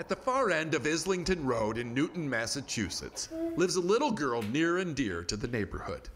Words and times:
At 0.00 0.08
the 0.08 0.16
far 0.16 0.50
end 0.50 0.72
of 0.72 0.86
Islington 0.86 1.44
Road 1.44 1.76
in 1.76 1.92
Newton, 1.92 2.26
Massachusetts, 2.26 3.28
lives 3.56 3.76
a 3.76 3.82
little 3.82 4.10
girl 4.10 4.40
near 4.40 4.78
and 4.78 4.96
dear 4.96 5.22
to 5.24 5.36
the 5.36 5.46
neighborhood. 5.46 6.08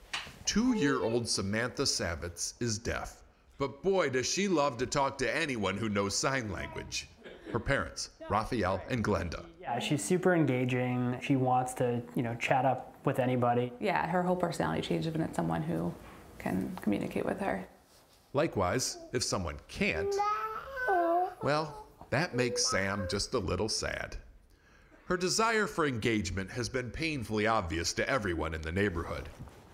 Two 0.46 0.74
year 0.74 1.02
old 1.02 1.28
Samantha 1.28 1.82
Savitz 1.82 2.54
is 2.60 2.78
deaf, 2.78 3.18
but 3.58 3.82
boy, 3.82 4.08
does 4.08 4.26
she 4.26 4.48
love 4.48 4.78
to 4.78 4.86
talk 4.86 5.18
to 5.18 5.36
anyone 5.36 5.76
who 5.76 5.90
knows 5.90 6.16
sign 6.16 6.50
language. 6.50 7.10
Her 7.52 7.58
parents, 7.58 8.08
Raphael 8.30 8.80
and 8.88 9.04
Glenda. 9.04 9.44
Yeah, 9.60 9.78
she's 9.80 10.02
super 10.02 10.34
engaging. 10.34 11.18
She 11.20 11.36
wants 11.36 11.74
to, 11.74 12.00
you 12.14 12.22
know, 12.22 12.34
chat 12.36 12.64
up 12.64 12.94
with 13.04 13.18
anybody. 13.18 13.70
Yeah, 13.80 14.06
her 14.06 14.22
whole 14.22 14.34
personality 14.34 14.80
changes 14.80 15.12
when 15.12 15.20
it's 15.20 15.36
someone 15.36 15.60
who 15.60 15.92
can 16.38 16.74
communicate 16.80 17.26
with 17.26 17.38
her. 17.40 17.62
Likewise, 18.32 18.96
if 19.12 19.22
someone 19.22 19.56
can't, 19.68 20.14
well, 21.42 21.83
that 22.14 22.36
makes 22.36 22.70
Sam 22.70 23.08
just 23.10 23.34
a 23.34 23.38
little 23.38 23.68
sad. 23.68 24.16
Her 25.06 25.16
desire 25.16 25.66
for 25.66 25.84
engagement 25.84 26.48
has 26.52 26.68
been 26.68 26.90
painfully 26.90 27.48
obvious 27.48 27.92
to 27.94 28.08
everyone 28.08 28.54
in 28.54 28.62
the 28.62 28.70
neighborhood. 28.70 29.28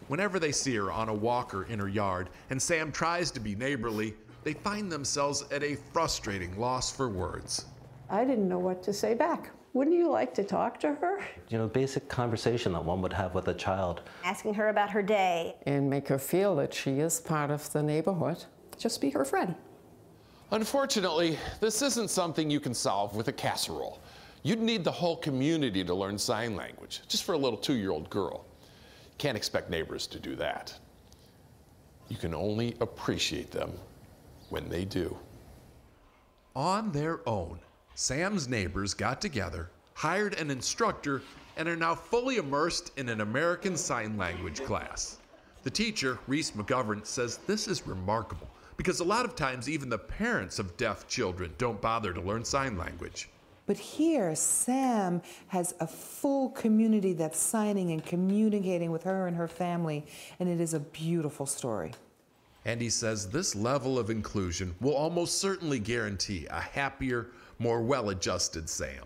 Whenever 0.08 0.38
they 0.38 0.50
see 0.50 0.74
her 0.74 0.90
on 0.90 1.10
a 1.10 1.14
walker 1.14 1.64
in 1.64 1.78
her 1.78 1.88
yard 1.88 2.30
and 2.48 2.60
Sam 2.60 2.90
tries 2.90 3.30
to 3.32 3.40
be 3.40 3.54
neighborly, 3.54 4.14
they 4.42 4.54
find 4.54 4.90
themselves 4.90 5.44
at 5.52 5.62
a 5.62 5.76
frustrating 5.92 6.58
loss 6.58 6.90
for 6.90 7.10
words. 7.10 7.66
I 8.08 8.24
didn't 8.24 8.48
know 8.48 8.58
what 8.58 8.82
to 8.84 8.92
say 8.92 9.12
back. 9.12 9.50
Wouldn't 9.74 9.96
you 9.96 10.10
like 10.10 10.32
to 10.34 10.42
talk 10.42 10.80
to 10.80 10.94
her? 10.94 11.20
You 11.50 11.58
know, 11.58 11.68
basic 11.68 12.08
conversation 12.08 12.72
that 12.72 12.84
one 12.84 13.02
would 13.02 13.12
have 13.12 13.34
with 13.34 13.48
a 13.48 13.54
child. 13.54 14.00
Asking 14.24 14.54
her 14.54 14.70
about 14.70 14.90
her 14.90 15.02
day. 15.02 15.56
And 15.66 15.88
make 15.88 16.08
her 16.08 16.18
feel 16.18 16.56
that 16.56 16.72
she 16.72 17.00
is 17.00 17.20
part 17.20 17.50
of 17.50 17.70
the 17.72 17.82
neighborhood. 17.82 18.44
Just 18.78 19.00
be 19.00 19.10
her 19.10 19.24
friend. 19.24 19.54
Unfortunately, 20.52 21.38
this 21.60 21.80
isn't 21.80 22.10
something 22.10 22.50
you 22.50 22.58
can 22.58 22.74
solve 22.74 23.14
with 23.14 23.28
a 23.28 23.32
casserole. 23.32 24.00
You'd 24.42 24.60
need 24.60 24.82
the 24.82 24.90
whole 24.90 25.16
community 25.16 25.84
to 25.84 25.94
learn 25.94 26.18
sign 26.18 26.56
language, 26.56 27.02
just 27.06 27.22
for 27.22 27.34
a 27.34 27.38
little 27.38 27.58
two 27.58 27.74
year 27.74 27.92
old 27.92 28.10
girl. 28.10 28.44
Can't 29.18 29.36
expect 29.36 29.70
neighbors 29.70 30.08
to 30.08 30.18
do 30.18 30.34
that. 30.36 30.74
You 32.08 32.16
can 32.16 32.34
only 32.34 32.74
appreciate 32.80 33.52
them 33.52 33.72
when 34.48 34.68
they 34.68 34.84
do. 34.84 35.16
On 36.56 36.90
their 36.90 37.20
own, 37.28 37.60
Sam's 37.94 38.48
neighbors 38.48 38.92
got 38.92 39.20
together, 39.20 39.70
hired 39.94 40.34
an 40.34 40.50
instructor, 40.50 41.22
and 41.56 41.68
are 41.68 41.76
now 41.76 41.94
fully 41.94 42.38
immersed 42.38 42.90
in 42.98 43.08
an 43.08 43.20
American 43.20 43.76
Sign 43.76 44.16
Language 44.16 44.64
class. 44.64 45.18
The 45.62 45.70
teacher, 45.70 46.18
Reese 46.26 46.52
McGovern, 46.52 47.06
says 47.06 47.36
this 47.46 47.68
is 47.68 47.86
remarkable 47.86 48.48
because 48.80 49.00
a 49.00 49.04
lot 49.04 49.26
of 49.26 49.36
times 49.36 49.68
even 49.68 49.90
the 49.90 49.98
parents 49.98 50.58
of 50.58 50.74
deaf 50.78 51.06
children 51.06 51.52
don't 51.58 51.82
bother 51.82 52.14
to 52.14 52.20
learn 52.22 52.42
sign 52.42 52.78
language. 52.78 53.28
But 53.66 53.76
here, 53.76 54.34
Sam 54.34 55.20
has 55.48 55.74
a 55.80 55.86
full 55.86 56.48
community 56.48 57.12
that's 57.12 57.38
signing 57.38 57.90
and 57.90 58.02
communicating 58.02 58.90
with 58.90 59.02
her 59.02 59.26
and 59.26 59.36
her 59.36 59.48
family, 59.48 60.06
and 60.38 60.48
it 60.48 60.62
is 60.62 60.72
a 60.72 60.80
beautiful 60.80 61.44
story. 61.44 61.92
And 62.64 62.80
he 62.80 62.88
says 62.88 63.28
this 63.28 63.54
level 63.54 63.98
of 63.98 64.08
inclusion 64.08 64.74
will 64.80 64.94
almost 64.94 65.42
certainly 65.42 65.78
guarantee 65.78 66.46
a 66.48 66.60
happier, 66.60 67.32
more 67.58 67.82
well 67.82 68.08
adjusted 68.08 68.66
Sam, 68.66 69.04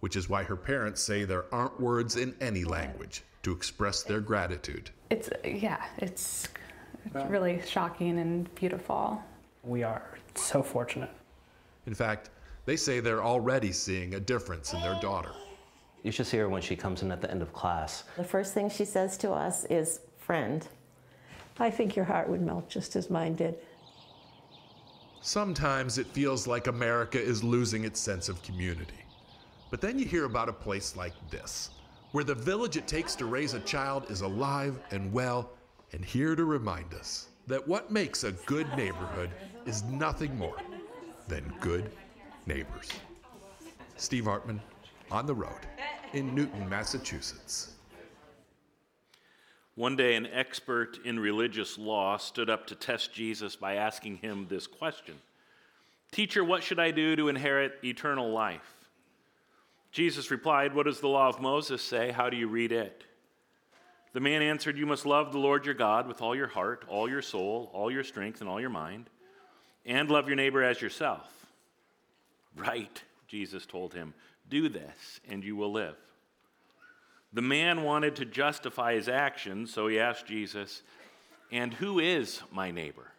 which 0.00 0.14
is 0.14 0.28
why 0.28 0.42
her 0.42 0.56
parents 0.56 1.00
say 1.00 1.24
there 1.24 1.46
aren't 1.54 1.80
words 1.80 2.16
in 2.16 2.34
any 2.42 2.64
language 2.64 3.22
to 3.44 3.52
express 3.52 4.02
their 4.02 4.20
gratitude. 4.20 4.90
It's, 5.08 5.30
yeah, 5.42 5.86
it's 5.96 6.48
really 7.28 7.60
shocking 7.66 8.18
and 8.18 8.52
beautiful. 8.54 9.22
We 9.62 9.82
are 9.82 10.18
so 10.34 10.62
fortunate. 10.62 11.10
In 11.86 11.94
fact, 11.94 12.30
they 12.66 12.76
say 12.76 13.00
they're 13.00 13.24
already 13.24 13.72
seeing 13.72 14.14
a 14.14 14.20
difference 14.20 14.72
in 14.72 14.80
their 14.80 14.98
daughter. 15.00 15.32
You 16.02 16.12
should 16.12 16.26
see 16.26 16.38
her 16.38 16.48
when 16.48 16.62
she 16.62 16.76
comes 16.76 17.02
in 17.02 17.12
at 17.12 17.20
the 17.20 17.30
end 17.30 17.42
of 17.42 17.52
class. 17.52 18.04
The 18.16 18.24
first 18.24 18.54
thing 18.54 18.70
she 18.70 18.84
says 18.84 19.18
to 19.18 19.32
us 19.32 19.64
is, 19.66 20.00
friend. 20.18 20.66
I 21.58 21.70
think 21.70 21.94
your 21.94 22.06
heart 22.06 22.28
would 22.28 22.40
melt 22.40 22.70
just 22.70 22.96
as 22.96 23.10
mine 23.10 23.34
did. 23.34 23.56
Sometimes 25.20 25.98
it 25.98 26.06
feels 26.06 26.46
like 26.46 26.66
America 26.66 27.20
is 27.20 27.44
losing 27.44 27.84
its 27.84 28.00
sense 28.00 28.30
of 28.30 28.42
community. 28.42 28.94
But 29.70 29.82
then 29.82 29.98
you 29.98 30.06
hear 30.06 30.24
about 30.24 30.48
a 30.48 30.52
place 30.52 30.96
like 30.96 31.12
this, 31.30 31.70
where 32.12 32.24
the 32.24 32.34
village 32.34 32.78
it 32.78 32.88
takes 32.88 33.14
to 33.16 33.26
raise 33.26 33.52
a 33.52 33.60
child 33.60 34.10
is 34.10 34.22
alive 34.22 34.78
and 34.90 35.12
well 35.12 35.50
and 35.92 36.04
here 36.04 36.34
to 36.36 36.44
remind 36.44 36.94
us 36.94 37.28
that 37.46 37.66
what 37.66 37.90
makes 37.90 38.24
a 38.24 38.32
good 38.32 38.66
neighborhood 38.76 39.30
is 39.66 39.82
nothing 39.84 40.36
more 40.36 40.56
than 41.28 41.52
good 41.60 41.90
neighbors. 42.46 42.90
Steve 43.96 44.24
Hartman, 44.24 44.60
on 45.10 45.26
the 45.26 45.34
road 45.34 45.66
in 46.12 46.34
Newton, 46.34 46.68
Massachusetts. 46.68 47.72
One 49.74 49.96
day, 49.96 50.14
an 50.14 50.26
expert 50.26 50.98
in 51.04 51.18
religious 51.18 51.78
law 51.78 52.16
stood 52.16 52.50
up 52.50 52.66
to 52.66 52.74
test 52.74 53.12
Jesus 53.12 53.56
by 53.56 53.74
asking 53.74 54.16
him 54.16 54.46
this 54.48 54.66
question 54.66 55.16
Teacher, 56.10 56.44
what 56.44 56.62
should 56.62 56.80
I 56.80 56.90
do 56.90 57.14
to 57.16 57.28
inherit 57.28 57.78
eternal 57.84 58.30
life? 58.30 58.74
Jesus 59.92 60.30
replied, 60.30 60.74
What 60.74 60.86
does 60.86 61.00
the 61.00 61.08
law 61.08 61.28
of 61.28 61.40
Moses 61.40 61.82
say? 61.82 62.10
How 62.10 62.30
do 62.30 62.36
you 62.36 62.48
read 62.48 62.72
it? 62.72 63.04
The 64.12 64.20
man 64.20 64.42
answered, 64.42 64.76
You 64.76 64.86
must 64.86 65.06
love 65.06 65.32
the 65.32 65.38
Lord 65.38 65.64
your 65.64 65.74
God 65.74 66.08
with 66.08 66.20
all 66.20 66.34
your 66.34 66.48
heart, 66.48 66.84
all 66.88 67.08
your 67.08 67.22
soul, 67.22 67.70
all 67.72 67.90
your 67.90 68.04
strength, 68.04 68.40
and 68.40 68.50
all 68.50 68.60
your 68.60 68.70
mind, 68.70 69.08
and 69.86 70.10
love 70.10 70.26
your 70.26 70.36
neighbor 70.36 70.62
as 70.62 70.80
yourself. 70.80 71.28
Right, 72.56 73.02
Jesus 73.28 73.66
told 73.66 73.94
him. 73.94 74.14
Do 74.48 74.68
this, 74.68 75.20
and 75.28 75.44
you 75.44 75.54
will 75.54 75.70
live. 75.70 75.96
The 77.32 77.42
man 77.42 77.84
wanted 77.84 78.16
to 78.16 78.24
justify 78.24 78.94
his 78.94 79.08
actions, 79.08 79.72
so 79.72 79.86
he 79.86 80.00
asked 80.00 80.26
Jesus, 80.26 80.82
And 81.52 81.72
who 81.72 82.00
is 82.00 82.42
my 82.50 82.72
neighbor? 82.72 83.12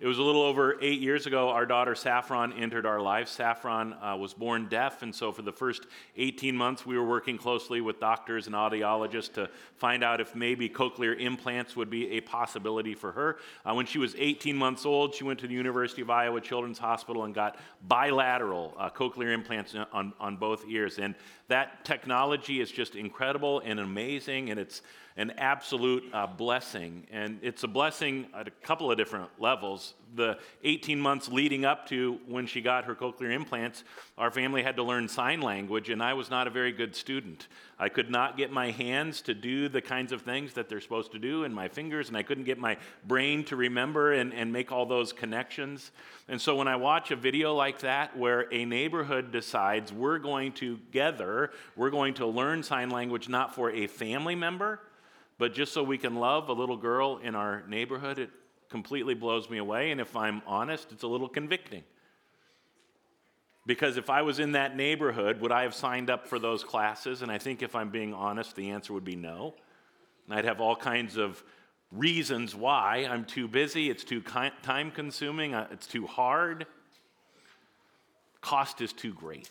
It 0.00 0.06
was 0.06 0.18
a 0.18 0.22
little 0.22 0.42
over 0.42 0.76
eight 0.80 1.00
years 1.00 1.26
ago, 1.26 1.48
our 1.48 1.66
daughter 1.66 1.96
Saffron 1.96 2.52
entered 2.52 2.86
our 2.86 3.00
life. 3.00 3.26
Saffron 3.26 3.94
uh, 3.94 4.16
was 4.16 4.32
born 4.32 4.68
deaf, 4.68 5.02
and 5.02 5.12
so 5.12 5.32
for 5.32 5.42
the 5.42 5.50
first 5.50 5.86
18 6.16 6.56
months, 6.56 6.86
we 6.86 6.96
were 6.96 7.04
working 7.04 7.36
closely 7.36 7.80
with 7.80 7.98
doctors 7.98 8.46
and 8.46 8.54
audiologists 8.54 9.32
to 9.32 9.50
find 9.74 10.04
out 10.04 10.20
if 10.20 10.36
maybe 10.36 10.68
cochlear 10.68 11.18
implants 11.18 11.74
would 11.74 11.90
be 11.90 12.10
a 12.10 12.20
possibility 12.20 12.94
for 12.94 13.10
her. 13.10 13.38
Uh, 13.64 13.74
when 13.74 13.86
she 13.86 13.98
was 13.98 14.14
18 14.16 14.56
months 14.56 14.86
old, 14.86 15.16
she 15.16 15.24
went 15.24 15.40
to 15.40 15.48
the 15.48 15.54
University 15.54 16.00
of 16.00 16.10
Iowa 16.10 16.40
Children's 16.40 16.78
Hospital 16.78 17.24
and 17.24 17.34
got 17.34 17.56
bilateral 17.88 18.76
uh, 18.78 18.90
cochlear 18.90 19.34
implants 19.34 19.74
on, 19.92 20.12
on 20.20 20.36
both 20.36 20.64
ears. 20.68 21.00
And 21.00 21.16
that 21.48 21.84
technology 21.84 22.60
is 22.60 22.70
just 22.70 22.94
incredible 22.94 23.62
and 23.64 23.80
amazing, 23.80 24.50
and 24.50 24.60
it's 24.60 24.82
an 25.18 25.32
absolute 25.32 26.04
uh, 26.12 26.26
blessing. 26.26 27.04
And 27.10 27.40
it's 27.42 27.64
a 27.64 27.68
blessing 27.68 28.28
at 28.34 28.46
a 28.46 28.52
couple 28.52 28.90
of 28.90 28.96
different 28.96 29.28
levels. 29.38 29.87
The 30.14 30.38
18 30.64 30.98
months 30.98 31.28
leading 31.28 31.64
up 31.64 31.86
to 31.88 32.18
when 32.26 32.46
she 32.46 32.60
got 32.60 32.84
her 32.86 32.94
cochlear 32.94 33.32
implants, 33.32 33.84
our 34.16 34.30
family 34.30 34.62
had 34.62 34.76
to 34.76 34.82
learn 34.82 35.06
sign 35.08 35.40
language, 35.40 35.90
and 35.90 36.02
I 36.02 36.14
was 36.14 36.30
not 36.30 36.46
a 36.46 36.50
very 36.50 36.72
good 36.72 36.96
student. 36.96 37.48
I 37.78 37.88
could 37.88 38.10
not 38.10 38.36
get 38.36 38.50
my 38.50 38.70
hands 38.70 39.20
to 39.22 39.34
do 39.34 39.68
the 39.68 39.82
kinds 39.82 40.12
of 40.12 40.22
things 40.22 40.54
that 40.54 40.68
they're 40.68 40.80
supposed 40.80 41.12
to 41.12 41.18
do, 41.18 41.44
and 41.44 41.54
my 41.54 41.68
fingers, 41.68 42.08
and 42.08 42.16
I 42.16 42.22
couldn't 42.22 42.44
get 42.44 42.58
my 42.58 42.78
brain 43.06 43.44
to 43.44 43.56
remember 43.56 44.12
and, 44.12 44.32
and 44.32 44.52
make 44.52 44.72
all 44.72 44.86
those 44.86 45.12
connections. 45.12 45.90
And 46.28 46.40
so 46.40 46.56
when 46.56 46.68
I 46.68 46.76
watch 46.76 47.10
a 47.10 47.16
video 47.16 47.54
like 47.54 47.80
that 47.80 48.16
where 48.16 48.52
a 48.52 48.64
neighborhood 48.64 49.30
decides 49.30 49.92
we're 49.92 50.18
going 50.18 50.52
together, 50.52 51.50
we're 51.76 51.90
going 51.90 52.14
to 52.14 52.26
learn 52.26 52.62
sign 52.62 52.90
language 52.90 53.28
not 53.28 53.54
for 53.54 53.70
a 53.70 53.86
family 53.86 54.34
member, 54.34 54.80
but 55.38 55.54
just 55.54 55.72
so 55.72 55.82
we 55.82 55.98
can 55.98 56.16
love 56.16 56.48
a 56.48 56.52
little 56.52 56.76
girl 56.76 57.18
in 57.18 57.34
our 57.34 57.62
neighborhood, 57.68 58.18
it 58.18 58.30
completely 58.68 59.14
blows 59.14 59.48
me 59.48 59.58
away. 59.58 59.90
And 59.90 60.00
if 60.00 60.16
I'm 60.16 60.42
honest, 60.46 60.92
it's 60.92 61.02
a 61.02 61.06
little 61.06 61.28
convicting. 61.28 61.84
Because 63.66 63.96
if 63.96 64.08
I 64.08 64.22
was 64.22 64.38
in 64.38 64.52
that 64.52 64.76
neighborhood, 64.76 65.40
would 65.40 65.52
I 65.52 65.62
have 65.62 65.74
signed 65.74 66.08
up 66.08 66.26
for 66.26 66.38
those 66.38 66.64
classes? 66.64 67.22
And 67.22 67.30
I 67.30 67.38
think 67.38 67.62
if 67.62 67.74
I'm 67.74 67.90
being 67.90 68.14
honest, 68.14 68.56
the 68.56 68.70
answer 68.70 68.92
would 68.92 69.04
be 69.04 69.16
no. 69.16 69.54
And 70.26 70.38
I'd 70.38 70.44
have 70.44 70.60
all 70.60 70.76
kinds 70.76 71.16
of 71.16 71.42
reasons 71.92 72.54
why. 72.54 73.06
I'm 73.10 73.24
too 73.24 73.48
busy, 73.48 73.90
it's 73.90 74.04
too 74.04 74.22
time 74.22 74.90
consuming, 74.90 75.54
uh, 75.54 75.68
it's 75.70 75.86
too 75.86 76.06
hard, 76.06 76.66
cost 78.40 78.80
is 78.80 78.92
too 78.92 79.14
great. 79.14 79.50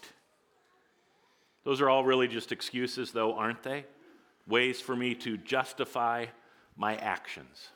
Those 1.63 1.81
are 1.81 1.89
all 1.89 2.03
really 2.03 2.27
just 2.27 2.51
excuses, 2.51 3.11
though, 3.11 3.33
aren't 3.33 3.63
they? 3.63 3.85
ways 4.47 4.79
for 4.81 4.95
me 4.95 5.13
to 5.13 5.37
justify 5.37 6.25
my 6.75 6.95
actions. 6.95 7.69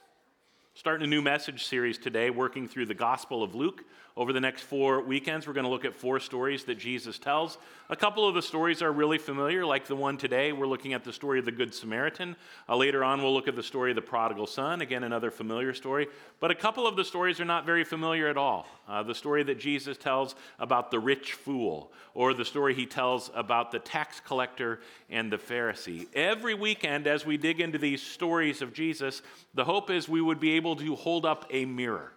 Starting 0.81 1.05
a 1.05 1.07
new 1.07 1.21
message 1.21 1.65
series 1.65 1.99
today, 1.99 2.31
working 2.31 2.67
through 2.67 2.87
the 2.87 2.95
Gospel 2.95 3.43
of 3.43 3.53
Luke. 3.53 3.83
Over 4.17 4.33
the 4.33 4.39
next 4.39 4.63
four 4.63 4.99
weekends, 4.99 5.45
we're 5.45 5.53
going 5.53 5.63
to 5.63 5.69
look 5.69 5.85
at 5.85 5.93
four 5.93 6.19
stories 6.19 6.63
that 6.63 6.79
Jesus 6.79 7.19
tells. 7.19 7.59
A 7.91 7.95
couple 7.95 8.27
of 8.27 8.33
the 8.33 8.41
stories 8.41 8.81
are 8.81 8.91
really 8.91 9.19
familiar, 9.19 9.63
like 9.63 9.85
the 9.85 9.95
one 9.95 10.17
today. 10.17 10.51
We're 10.51 10.65
looking 10.65 10.93
at 10.93 11.03
the 11.03 11.13
story 11.13 11.37
of 11.37 11.45
the 11.45 11.51
Good 11.51 11.75
Samaritan. 11.75 12.35
Uh, 12.67 12.77
later 12.77 13.03
on, 13.03 13.21
we'll 13.21 13.31
look 13.31 13.47
at 13.47 13.55
the 13.55 13.61
story 13.61 13.91
of 13.91 13.95
the 13.95 14.01
prodigal 14.01 14.47
son, 14.47 14.81
again, 14.81 15.03
another 15.03 15.29
familiar 15.29 15.71
story. 15.75 16.07
But 16.39 16.49
a 16.49 16.55
couple 16.55 16.87
of 16.87 16.95
the 16.95 17.05
stories 17.05 17.39
are 17.39 17.45
not 17.45 17.63
very 17.63 17.83
familiar 17.83 18.27
at 18.27 18.35
all. 18.35 18.65
Uh, 18.91 19.01
the 19.01 19.15
story 19.15 19.41
that 19.41 19.57
Jesus 19.57 19.97
tells 19.97 20.35
about 20.59 20.91
the 20.91 20.99
rich 20.99 21.31
fool, 21.31 21.93
or 22.13 22.33
the 22.33 22.43
story 22.43 22.73
he 22.73 22.85
tells 22.85 23.31
about 23.33 23.71
the 23.71 23.79
tax 23.79 24.19
collector 24.19 24.81
and 25.09 25.31
the 25.31 25.38
Pharisee. 25.38 26.07
Every 26.13 26.53
weekend, 26.53 27.07
as 27.07 27.25
we 27.25 27.38
dig 27.38 27.61
into 27.61 27.77
these 27.77 28.01
stories 28.01 28.61
of 28.61 28.73
Jesus, 28.73 29.21
the 29.53 29.63
hope 29.63 29.89
is 29.89 30.09
we 30.09 30.21
would 30.21 30.41
be 30.41 30.51
able 30.51 30.75
to 30.75 30.95
hold 30.95 31.25
up 31.25 31.45
a 31.51 31.63
mirror 31.63 32.11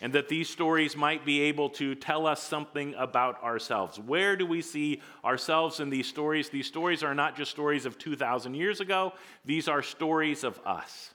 and 0.00 0.12
that 0.12 0.28
these 0.28 0.48
stories 0.48 0.96
might 0.96 1.24
be 1.24 1.40
able 1.40 1.70
to 1.70 1.96
tell 1.96 2.28
us 2.28 2.40
something 2.40 2.94
about 2.96 3.42
ourselves. 3.42 3.98
Where 3.98 4.36
do 4.36 4.46
we 4.46 4.62
see 4.62 5.02
ourselves 5.24 5.80
in 5.80 5.90
these 5.90 6.06
stories? 6.06 6.50
These 6.50 6.68
stories 6.68 7.02
are 7.02 7.16
not 7.16 7.36
just 7.36 7.50
stories 7.50 7.84
of 7.84 7.98
2,000 7.98 8.54
years 8.54 8.80
ago, 8.80 9.12
these 9.44 9.66
are 9.66 9.82
stories 9.82 10.44
of 10.44 10.60
us. 10.64 11.10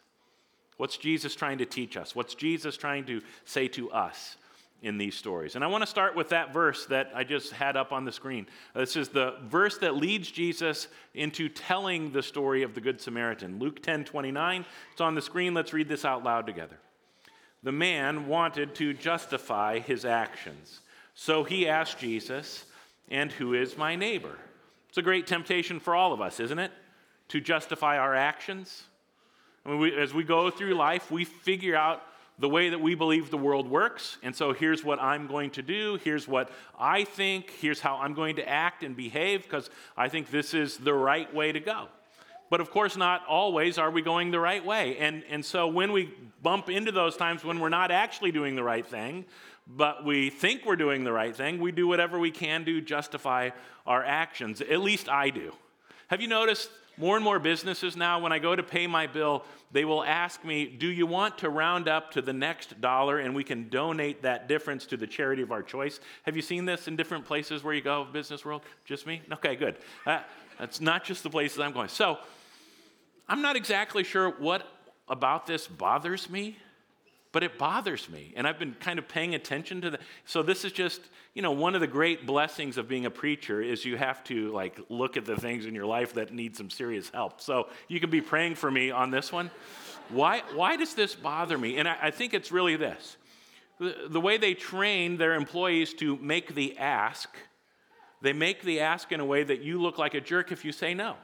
What's 0.75 0.97
Jesus 0.97 1.33
trying 1.33 1.59
to 1.59 1.65
teach 1.65 1.95
us? 1.95 2.13
What's 2.13 2.35
Jesus 2.35 2.75
trying 2.75 3.05
to 3.05 3.21
say 3.45 3.69
to 3.69 3.89
us? 3.91 4.35
In 4.81 4.97
these 4.97 5.15
stories. 5.15 5.55
And 5.55 5.63
I 5.63 5.67
want 5.67 5.81
to 5.81 5.87
start 5.87 6.15
with 6.15 6.29
that 6.29 6.53
verse 6.53 6.85
that 6.87 7.11
I 7.15 7.23
just 7.23 7.51
had 7.51 7.75
up 7.75 7.91
on 7.91 8.05
the 8.05 8.11
screen. 8.11 8.47
Uh, 8.75 8.81
this 8.81 8.95
is 8.95 9.09
the 9.09 9.35
verse 9.43 9.77
that 9.79 9.95
leads 9.95 10.29
Jesus 10.29 10.87
into 11.13 11.49
telling 11.49 12.11
the 12.11 12.21
story 12.21 12.63
of 12.63 12.75
the 12.75 12.81
Good 12.81 13.01
Samaritan. 13.01 13.59
Luke 13.59 13.81
10 13.81 14.05
29. 14.05 14.65
It's 14.91 15.01
on 15.01 15.15
the 15.15 15.21
screen. 15.21 15.53
Let's 15.53 15.73
read 15.73 15.89
this 15.89 16.05
out 16.05 16.23
loud 16.23 16.45
together 16.45 16.77
the 17.63 17.71
man 17.71 18.27
wanted 18.27 18.75
to 18.75 18.93
justify 18.93 19.79
his 19.79 20.05
actions. 20.05 20.79
So 21.15 21.43
he 21.43 21.67
asked 21.67 21.99
Jesus, 21.99 22.65
And 23.09 23.31
who 23.31 23.53
is 23.53 23.77
my 23.77 23.95
neighbor? 23.95 24.37
It's 24.89 24.97
a 24.97 25.01
great 25.01 25.27
temptation 25.27 25.79
for 25.79 25.95
all 25.95 26.13
of 26.13 26.21
us, 26.21 26.39
isn't 26.39 26.59
it? 26.59 26.71
To 27.29 27.41
justify 27.41 27.97
our 27.97 28.15
actions. 28.15 28.83
I 29.65 29.69
mean, 29.69 29.79
we, 29.79 29.95
as 29.97 30.13
we 30.13 30.23
go 30.23 30.49
through 30.49 30.75
life, 30.75 31.11
we 31.11 31.25
figure 31.25 31.75
out 31.75 32.03
the 32.39 32.49
way 32.49 32.69
that 32.69 32.79
we 32.79 32.93
believe 32.93 33.31
the 33.31 33.37
world 33.37 33.67
works. 33.67 34.17
And 34.21 34.35
so 34.35 34.53
here's 34.53 34.83
what 34.83 35.01
I'm 35.01 35.27
going 35.27 35.49
to 35.51 35.61
do. 35.61 35.99
Here's 36.03 36.27
what 36.27 36.51
I 36.77 37.03
think. 37.03 37.51
Here's 37.51 37.79
how 37.79 37.97
I'm 37.97 38.13
going 38.13 38.35
to 38.35 38.47
act 38.47 38.83
and 38.83 38.95
behave 38.95 39.43
because 39.43 39.69
I 39.95 40.09
think 40.09 40.29
this 40.29 40.53
is 40.53 40.77
the 40.77 40.93
right 40.93 41.33
way 41.33 41.51
to 41.51 41.59
go. 41.59 41.87
But 42.49 42.61
of 42.61 42.71
course, 42.71 42.95
not 42.95 43.25
always 43.27 43.77
are 43.77 43.91
we 43.91 44.01
going 44.01 44.31
the 44.31 44.39
right 44.39 44.63
way. 44.63 44.97
And, 44.97 45.23
and 45.29 45.43
so 45.43 45.67
when 45.67 45.91
we 45.91 46.13
bump 46.41 46.69
into 46.69 46.91
those 46.91 47.17
times 47.17 47.43
when 47.43 47.59
we're 47.59 47.69
not 47.69 47.91
actually 47.91 48.31
doing 48.31 48.55
the 48.55 48.63
right 48.63 48.85
thing, 48.85 49.25
but 49.67 50.05
we 50.05 50.29
think 50.29 50.65
we're 50.65 50.77
doing 50.77 51.03
the 51.03 51.11
right 51.11 51.35
thing, 51.35 51.59
we 51.59 51.71
do 51.71 51.87
whatever 51.87 52.19
we 52.19 52.31
can 52.31 52.63
to 52.65 52.79
justify 52.79 53.49
our 53.85 54.03
actions. 54.03 54.61
At 54.61 54.79
least 54.79 55.09
I 55.09 55.29
do. 55.29 55.53
Have 56.07 56.21
you 56.21 56.27
noticed 56.27 56.69
more 56.97 57.15
and 57.15 57.23
more 57.23 57.39
businesses 57.39 57.95
now, 57.95 58.19
when 58.19 58.31
I 58.31 58.39
go 58.39 58.55
to 58.55 58.63
pay 58.63 58.87
my 58.87 59.07
bill, 59.07 59.45
they 59.71 59.85
will 59.85 60.03
ask 60.03 60.43
me, 60.43 60.65
Do 60.65 60.87
you 60.87 61.05
want 61.05 61.37
to 61.39 61.49
round 61.49 61.87
up 61.87 62.11
to 62.11 62.21
the 62.21 62.33
next 62.33 62.81
dollar 62.81 63.19
and 63.19 63.35
we 63.35 63.43
can 63.43 63.69
donate 63.69 64.23
that 64.23 64.47
difference 64.47 64.85
to 64.87 64.97
the 64.97 65.07
charity 65.07 65.41
of 65.41 65.51
our 65.51 65.61
choice? 65.61 65.99
Have 66.23 66.35
you 66.35 66.41
seen 66.41 66.65
this 66.65 66.87
in 66.87 66.95
different 66.95 67.25
places 67.25 67.63
where 67.63 67.73
you 67.73 67.81
go, 67.81 68.05
business 68.11 68.43
world? 68.43 68.63
Just 68.85 69.05
me? 69.05 69.21
Okay, 69.31 69.55
good. 69.55 69.77
Uh, 70.05 70.21
that's 70.59 70.81
not 70.81 71.03
just 71.03 71.23
the 71.23 71.29
places 71.29 71.59
I'm 71.59 71.71
going. 71.71 71.89
So, 71.89 72.17
I'm 73.29 73.41
not 73.41 73.55
exactly 73.55 74.03
sure 74.03 74.29
what 74.29 74.65
about 75.09 75.47
this 75.47 75.67
bothers 75.67 76.29
me, 76.29 76.57
but 77.37 77.43
it 77.43 77.59
bothers 77.59 78.09
me. 78.09 78.33
And 78.35 78.47
I've 78.47 78.57
been 78.57 78.73
kind 78.79 78.97
of 78.97 79.07
paying 79.07 79.35
attention 79.35 79.79
to 79.81 79.91
that. 79.91 80.01
So 80.25 80.41
this 80.41 80.65
is 80.65 80.71
just, 80.71 81.01
you 81.35 81.43
know, 81.43 81.51
one 81.51 81.75
of 81.75 81.81
the 81.81 81.85
great 81.85 82.25
blessings 82.25 82.79
of 82.79 82.87
being 82.87 83.05
a 83.05 83.11
preacher 83.11 83.61
is 83.61 83.85
you 83.85 83.95
have 83.95 84.23
to 84.23 84.51
like 84.51 84.79
look 84.89 85.17
at 85.17 85.25
the 85.25 85.35
things 85.35 85.67
in 85.67 85.75
your 85.75 85.85
life 85.85 86.15
that 86.15 86.33
need 86.33 86.55
some 86.55 86.71
serious 86.71 87.11
help. 87.11 87.39
So 87.39 87.67
you 87.87 87.99
can 87.99 88.09
be 88.09 88.21
praying 88.21 88.55
for 88.55 88.71
me 88.71 88.89
on 88.89 89.11
this 89.11 89.31
one. 89.31 89.51
Why, 90.09 90.41
why 90.55 90.77
does 90.77 90.95
this 90.95 91.13
bother 91.13 91.59
me? 91.59 91.77
And 91.77 91.87
I, 91.87 91.97
I 92.01 92.09
think 92.09 92.33
it's 92.33 92.51
really 92.51 92.75
this. 92.75 93.17
The, 93.77 94.07
the 94.09 94.19
way 94.19 94.39
they 94.39 94.55
train 94.55 95.17
their 95.17 95.35
employees 95.35 95.93
to 95.99 96.17
make 96.17 96.55
the 96.55 96.75
ask, 96.79 97.29
they 98.23 98.33
make 98.33 98.63
the 98.63 98.79
ask 98.79 99.11
in 99.11 99.19
a 99.19 99.25
way 99.25 99.43
that 99.43 99.61
you 99.61 99.79
look 99.79 99.99
like 99.99 100.15
a 100.15 100.21
jerk 100.21 100.51
if 100.51 100.65
you 100.65 100.71
say 100.71 100.95
no. 100.95 101.17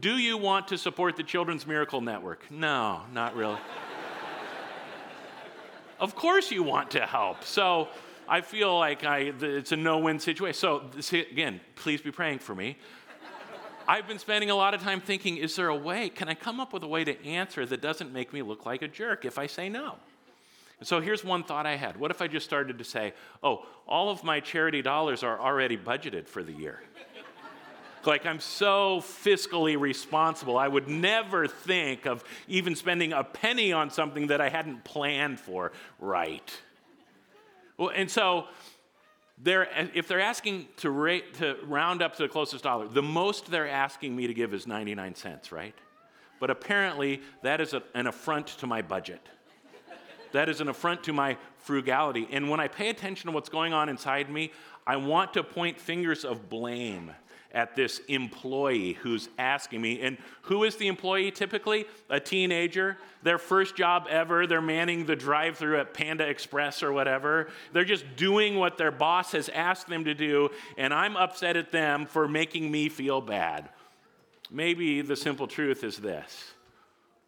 Do 0.00 0.16
you 0.16 0.38
want 0.38 0.68
to 0.68 0.78
support 0.78 1.16
the 1.16 1.24
Children's 1.24 1.66
Miracle 1.66 2.00
Network? 2.00 2.50
No, 2.50 3.02
not 3.12 3.36
really. 3.36 3.58
Of 6.00 6.14
course, 6.14 6.50
you 6.50 6.62
want 6.62 6.90
to 6.92 7.00
help. 7.06 7.44
So 7.44 7.88
I 8.28 8.40
feel 8.40 8.76
like 8.78 9.04
I, 9.04 9.32
it's 9.40 9.72
a 9.72 9.76
no 9.76 9.98
win 9.98 10.18
situation. 10.18 10.58
So, 10.58 10.82
again, 11.12 11.60
please 11.74 12.00
be 12.00 12.10
praying 12.10 12.40
for 12.40 12.54
me. 12.54 12.76
I've 13.88 14.08
been 14.08 14.18
spending 14.18 14.50
a 14.50 14.54
lot 14.54 14.74
of 14.74 14.82
time 14.82 15.00
thinking 15.00 15.36
is 15.36 15.54
there 15.54 15.68
a 15.68 15.76
way, 15.76 16.08
can 16.08 16.28
I 16.28 16.34
come 16.34 16.58
up 16.58 16.72
with 16.72 16.82
a 16.82 16.88
way 16.88 17.04
to 17.04 17.24
answer 17.24 17.64
that 17.66 17.80
doesn't 17.80 18.12
make 18.12 18.32
me 18.32 18.42
look 18.42 18.66
like 18.66 18.82
a 18.82 18.88
jerk 18.88 19.24
if 19.24 19.38
I 19.38 19.46
say 19.46 19.68
no? 19.68 19.94
So 20.82 21.00
here's 21.00 21.24
one 21.24 21.42
thought 21.42 21.66
I 21.66 21.76
had. 21.76 21.96
What 21.96 22.10
if 22.10 22.20
I 22.20 22.26
just 22.26 22.44
started 22.44 22.78
to 22.78 22.84
say, 22.84 23.14
oh, 23.42 23.64
all 23.86 24.10
of 24.10 24.24
my 24.24 24.40
charity 24.40 24.82
dollars 24.82 25.22
are 25.22 25.40
already 25.40 25.76
budgeted 25.76 26.26
for 26.26 26.42
the 26.42 26.52
year? 26.52 26.82
Like, 28.06 28.26
I'm 28.26 28.40
so 28.40 29.00
fiscally 29.00 29.78
responsible. 29.78 30.58
I 30.58 30.68
would 30.68 30.88
never 30.88 31.46
think 31.46 32.06
of 32.06 32.24
even 32.48 32.74
spending 32.74 33.12
a 33.12 33.24
penny 33.24 33.72
on 33.72 33.90
something 33.90 34.28
that 34.28 34.40
I 34.40 34.48
hadn't 34.48 34.84
planned 34.84 35.40
for 35.40 35.72
right. 35.98 36.60
Well, 37.78 37.90
and 37.94 38.10
so, 38.10 38.46
they're, 39.38 39.68
if 39.94 40.08
they're 40.08 40.20
asking 40.20 40.68
to, 40.78 41.20
to 41.34 41.56
round 41.64 42.02
up 42.02 42.16
to 42.16 42.22
the 42.22 42.28
closest 42.28 42.64
dollar, 42.64 42.88
the 42.88 43.02
most 43.02 43.50
they're 43.50 43.68
asking 43.68 44.16
me 44.16 44.26
to 44.26 44.34
give 44.34 44.54
is 44.54 44.66
99 44.66 45.14
cents, 45.14 45.52
right? 45.52 45.74
But 46.40 46.50
apparently, 46.50 47.22
that 47.42 47.60
is 47.60 47.74
a, 47.74 47.82
an 47.94 48.06
affront 48.06 48.46
to 48.58 48.66
my 48.66 48.82
budget. 48.82 49.20
That 50.32 50.48
is 50.48 50.60
an 50.60 50.68
affront 50.68 51.04
to 51.04 51.12
my 51.12 51.36
frugality. 51.58 52.28
And 52.30 52.50
when 52.50 52.60
I 52.60 52.68
pay 52.68 52.88
attention 52.88 53.28
to 53.28 53.34
what's 53.34 53.48
going 53.48 53.72
on 53.72 53.88
inside 53.88 54.30
me, 54.30 54.52
I 54.86 54.96
want 54.96 55.34
to 55.34 55.42
point 55.42 55.78
fingers 55.78 56.24
of 56.24 56.48
blame 56.48 57.12
at 57.52 57.74
this 57.74 58.00
employee 58.08 58.94
who's 58.94 59.28
asking 59.38 59.80
me. 59.80 60.00
And 60.02 60.18
who 60.42 60.64
is 60.64 60.76
the 60.76 60.88
employee 60.88 61.30
typically? 61.30 61.86
A 62.10 62.20
teenager. 62.20 62.98
Their 63.22 63.38
first 63.38 63.76
job 63.76 64.06
ever. 64.10 64.46
They're 64.46 64.60
manning 64.60 65.06
the 65.06 65.16
drive 65.16 65.56
through 65.56 65.78
at 65.80 65.94
Panda 65.94 66.28
Express 66.28 66.82
or 66.82 66.92
whatever. 66.92 67.48
They're 67.72 67.84
just 67.84 68.04
doing 68.16 68.56
what 68.56 68.78
their 68.78 68.90
boss 68.90 69.32
has 69.32 69.48
asked 69.48 69.88
them 69.88 70.04
to 70.04 70.14
do, 70.14 70.50
and 70.76 70.92
I'm 70.92 71.16
upset 71.16 71.56
at 71.56 71.72
them 71.72 72.06
for 72.06 72.28
making 72.28 72.70
me 72.70 72.88
feel 72.88 73.20
bad. 73.20 73.68
Maybe 74.50 75.02
the 75.02 75.16
simple 75.16 75.46
truth 75.46 75.82
is 75.82 75.96
this 75.96 76.54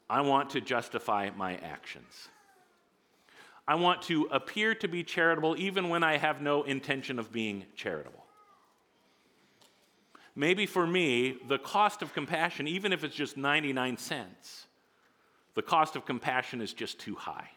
I 0.08 0.20
want 0.20 0.50
to 0.50 0.60
justify 0.60 1.30
my 1.36 1.56
actions. 1.56 2.28
I 3.66 3.74
want 3.74 4.00
to 4.02 4.28
appear 4.30 4.74
to 4.76 4.88
be 4.88 5.04
charitable 5.04 5.54
even 5.58 5.90
when 5.90 6.02
I 6.02 6.16
have 6.16 6.40
no 6.40 6.62
intention 6.62 7.18
of 7.18 7.30
being 7.30 7.66
charitable. 7.76 8.24
Maybe 10.38 10.66
for 10.66 10.86
me, 10.86 11.36
the 11.48 11.58
cost 11.58 12.00
of 12.00 12.14
compassion, 12.14 12.68
even 12.68 12.92
if 12.92 13.02
it's 13.02 13.16
just 13.16 13.36
99 13.36 13.96
cents, 13.96 14.68
the 15.56 15.62
cost 15.62 15.96
of 15.96 16.06
compassion 16.06 16.60
is 16.60 16.72
just 16.72 17.00
too 17.00 17.16
high. 17.16 17.50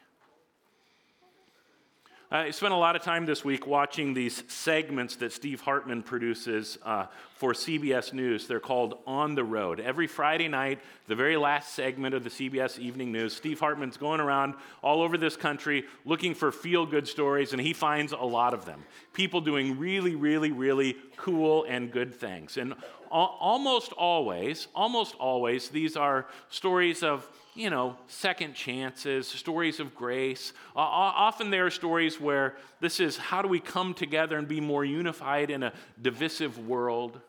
I 2.33 2.51
spent 2.51 2.73
a 2.73 2.77
lot 2.77 2.95
of 2.95 3.01
time 3.01 3.25
this 3.25 3.43
week 3.43 3.67
watching 3.67 4.13
these 4.13 4.41
segments 4.47 5.17
that 5.17 5.33
Steve 5.33 5.59
Hartman 5.59 6.01
produces 6.01 6.77
uh, 6.85 7.07
for 7.35 7.51
CBS 7.51 8.13
News. 8.13 8.47
They're 8.47 8.61
called 8.61 8.99
On 9.05 9.35
the 9.35 9.43
Road. 9.43 9.81
Every 9.81 10.07
Friday 10.07 10.47
night, 10.47 10.79
the 11.09 11.15
very 11.15 11.35
last 11.35 11.73
segment 11.73 12.15
of 12.15 12.23
the 12.23 12.29
CBS 12.29 12.79
Evening 12.79 13.11
News, 13.11 13.35
Steve 13.35 13.59
Hartman's 13.59 13.97
going 13.97 14.21
around 14.21 14.53
all 14.81 15.01
over 15.01 15.17
this 15.17 15.35
country 15.35 15.83
looking 16.05 16.33
for 16.33 16.53
feel 16.53 16.85
good 16.85 17.05
stories, 17.05 17.51
and 17.51 17.61
he 17.61 17.73
finds 17.73 18.13
a 18.13 18.17
lot 18.19 18.53
of 18.53 18.63
them. 18.63 18.81
People 19.11 19.41
doing 19.41 19.77
really, 19.77 20.15
really, 20.15 20.53
really 20.53 20.95
cool 21.17 21.65
and 21.67 21.91
good 21.91 22.15
things. 22.15 22.55
And 22.55 22.75
almost 23.09 23.91
always, 23.91 24.69
almost 24.73 25.15
always, 25.15 25.67
these 25.67 25.97
are 25.97 26.27
stories 26.49 27.03
of 27.03 27.27
you 27.53 27.69
know, 27.69 27.97
second 28.07 28.53
chances, 28.53 29.27
stories 29.27 29.79
of 29.79 29.93
grace. 29.95 30.53
Uh, 30.75 30.79
often 30.79 31.49
there 31.49 31.65
are 31.65 31.71
stories 31.71 32.19
where 32.19 32.55
this 32.79 32.99
is 32.99 33.17
how 33.17 33.41
do 33.41 33.47
we 33.47 33.59
come 33.59 33.93
together 33.93 34.37
and 34.37 34.47
be 34.47 34.61
more 34.61 34.85
unified 34.85 35.49
in 35.49 35.63
a 35.63 35.73
divisive 36.01 36.67
world. 36.67 37.19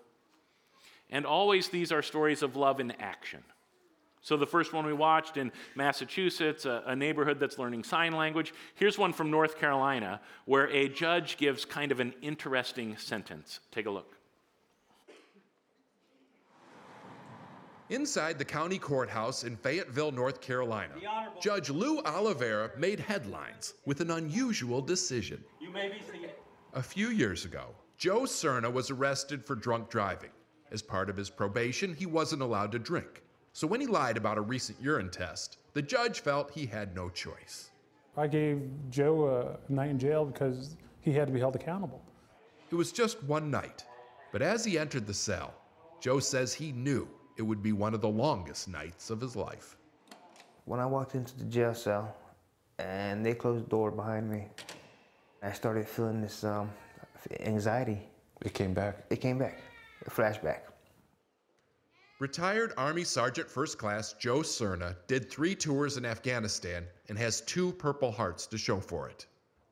And 1.10 1.26
always 1.26 1.68
these 1.68 1.90
are 1.92 2.02
stories 2.02 2.42
of 2.42 2.56
love 2.56 2.80
in 2.80 2.92
action. 2.92 3.42
So, 4.24 4.36
the 4.36 4.46
first 4.46 4.72
one 4.72 4.86
we 4.86 4.92
watched 4.92 5.36
in 5.36 5.50
Massachusetts, 5.74 6.64
a, 6.64 6.84
a, 6.86 6.94
neighborhood 6.94 7.40
that's 7.40 7.58
learning 7.58 7.82
sign 7.82 8.12
language. 8.12 8.54
Here's 8.76 8.96
one 8.96 9.12
from 9.12 9.32
North 9.32 9.58
Carolina 9.58 10.20
where 10.44 10.68
a 10.68 10.88
judge 10.88 11.36
gives 11.38 11.64
kind 11.64 11.90
of 11.90 11.98
an 11.98 12.14
interesting 12.22 12.96
sentence. 12.98 13.58
Take 13.72 13.86
a 13.86 13.90
look. 13.90 14.14
Inside 17.92 18.38
the 18.38 18.44
county 18.46 18.78
courthouse 18.78 19.44
in 19.44 19.54
Fayetteville, 19.54 20.12
North 20.12 20.40
Carolina, 20.40 20.94
Judge 21.42 21.68
Lou 21.68 22.00
Olivera 22.04 22.74
made 22.78 22.98
headlines 22.98 23.74
with 23.84 24.00
an 24.00 24.12
unusual 24.12 24.80
decision. 24.80 25.44
You 25.60 25.70
may 25.70 25.90
be 25.90 26.00
seated. 26.10 26.30
A 26.72 26.82
few 26.82 27.08
years 27.08 27.44
ago, 27.44 27.66
Joe 27.98 28.22
Serna 28.22 28.72
was 28.72 28.90
arrested 28.90 29.44
for 29.44 29.54
drunk 29.54 29.90
driving. 29.90 30.30
As 30.70 30.80
part 30.80 31.10
of 31.10 31.18
his 31.18 31.28
probation, 31.28 31.94
he 31.94 32.06
wasn't 32.06 32.40
allowed 32.40 32.72
to 32.72 32.78
drink. 32.78 33.24
So 33.52 33.66
when 33.66 33.82
he 33.82 33.86
lied 33.86 34.16
about 34.16 34.38
a 34.38 34.40
recent 34.40 34.80
urine 34.80 35.10
test, 35.10 35.58
the 35.74 35.82
judge 35.82 36.20
felt 36.20 36.50
he 36.50 36.64
had 36.64 36.94
no 36.94 37.10
choice. 37.10 37.72
I 38.16 38.26
gave 38.26 38.70
Joe 38.88 39.58
a 39.68 39.70
night 39.70 39.90
in 39.90 39.98
jail 39.98 40.24
because 40.24 40.78
he 41.02 41.12
had 41.12 41.26
to 41.26 41.32
be 41.34 41.40
held 41.40 41.56
accountable. 41.56 42.02
It 42.70 42.74
was 42.74 42.90
just 42.90 43.22
one 43.24 43.50
night, 43.50 43.84
but 44.32 44.40
as 44.40 44.64
he 44.64 44.78
entered 44.78 45.06
the 45.06 45.12
cell, 45.12 45.52
Joe 46.00 46.20
says 46.20 46.54
he 46.54 46.72
knew 46.72 47.06
it 47.36 47.42
would 47.42 47.62
be 47.62 47.72
one 47.72 47.94
of 47.94 48.00
the 48.00 48.08
longest 48.08 48.68
nights 48.68 49.10
of 49.10 49.20
his 49.20 49.36
life. 49.36 49.76
When 50.64 50.80
I 50.80 50.86
walked 50.86 51.14
into 51.14 51.36
the 51.36 51.44
jail 51.44 51.74
cell 51.74 52.14
and 52.78 53.24
they 53.24 53.34
closed 53.34 53.66
the 53.66 53.70
door 53.70 53.90
behind 53.90 54.30
me, 54.30 54.46
I 55.42 55.52
started 55.52 55.88
feeling 55.88 56.20
this 56.20 56.44
um, 56.44 56.70
anxiety. 57.40 57.98
It 58.42 58.54
came 58.54 58.74
back. 58.74 59.04
It 59.10 59.20
came 59.20 59.38
back, 59.38 59.60
a 60.06 60.10
flashback. 60.10 60.60
Retired 62.20 62.72
Army 62.76 63.02
Sergeant 63.02 63.50
First 63.50 63.78
Class 63.78 64.12
Joe 64.12 64.38
Serna 64.40 64.94
did 65.08 65.28
three 65.28 65.56
tours 65.56 65.96
in 65.96 66.04
Afghanistan 66.04 66.86
and 67.08 67.18
has 67.18 67.40
two 67.40 67.72
Purple 67.72 68.12
Hearts 68.12 68.46
to 68.46 68.58
show 68.58 68.78
for 68.78 69.08
it. 69.08 69.26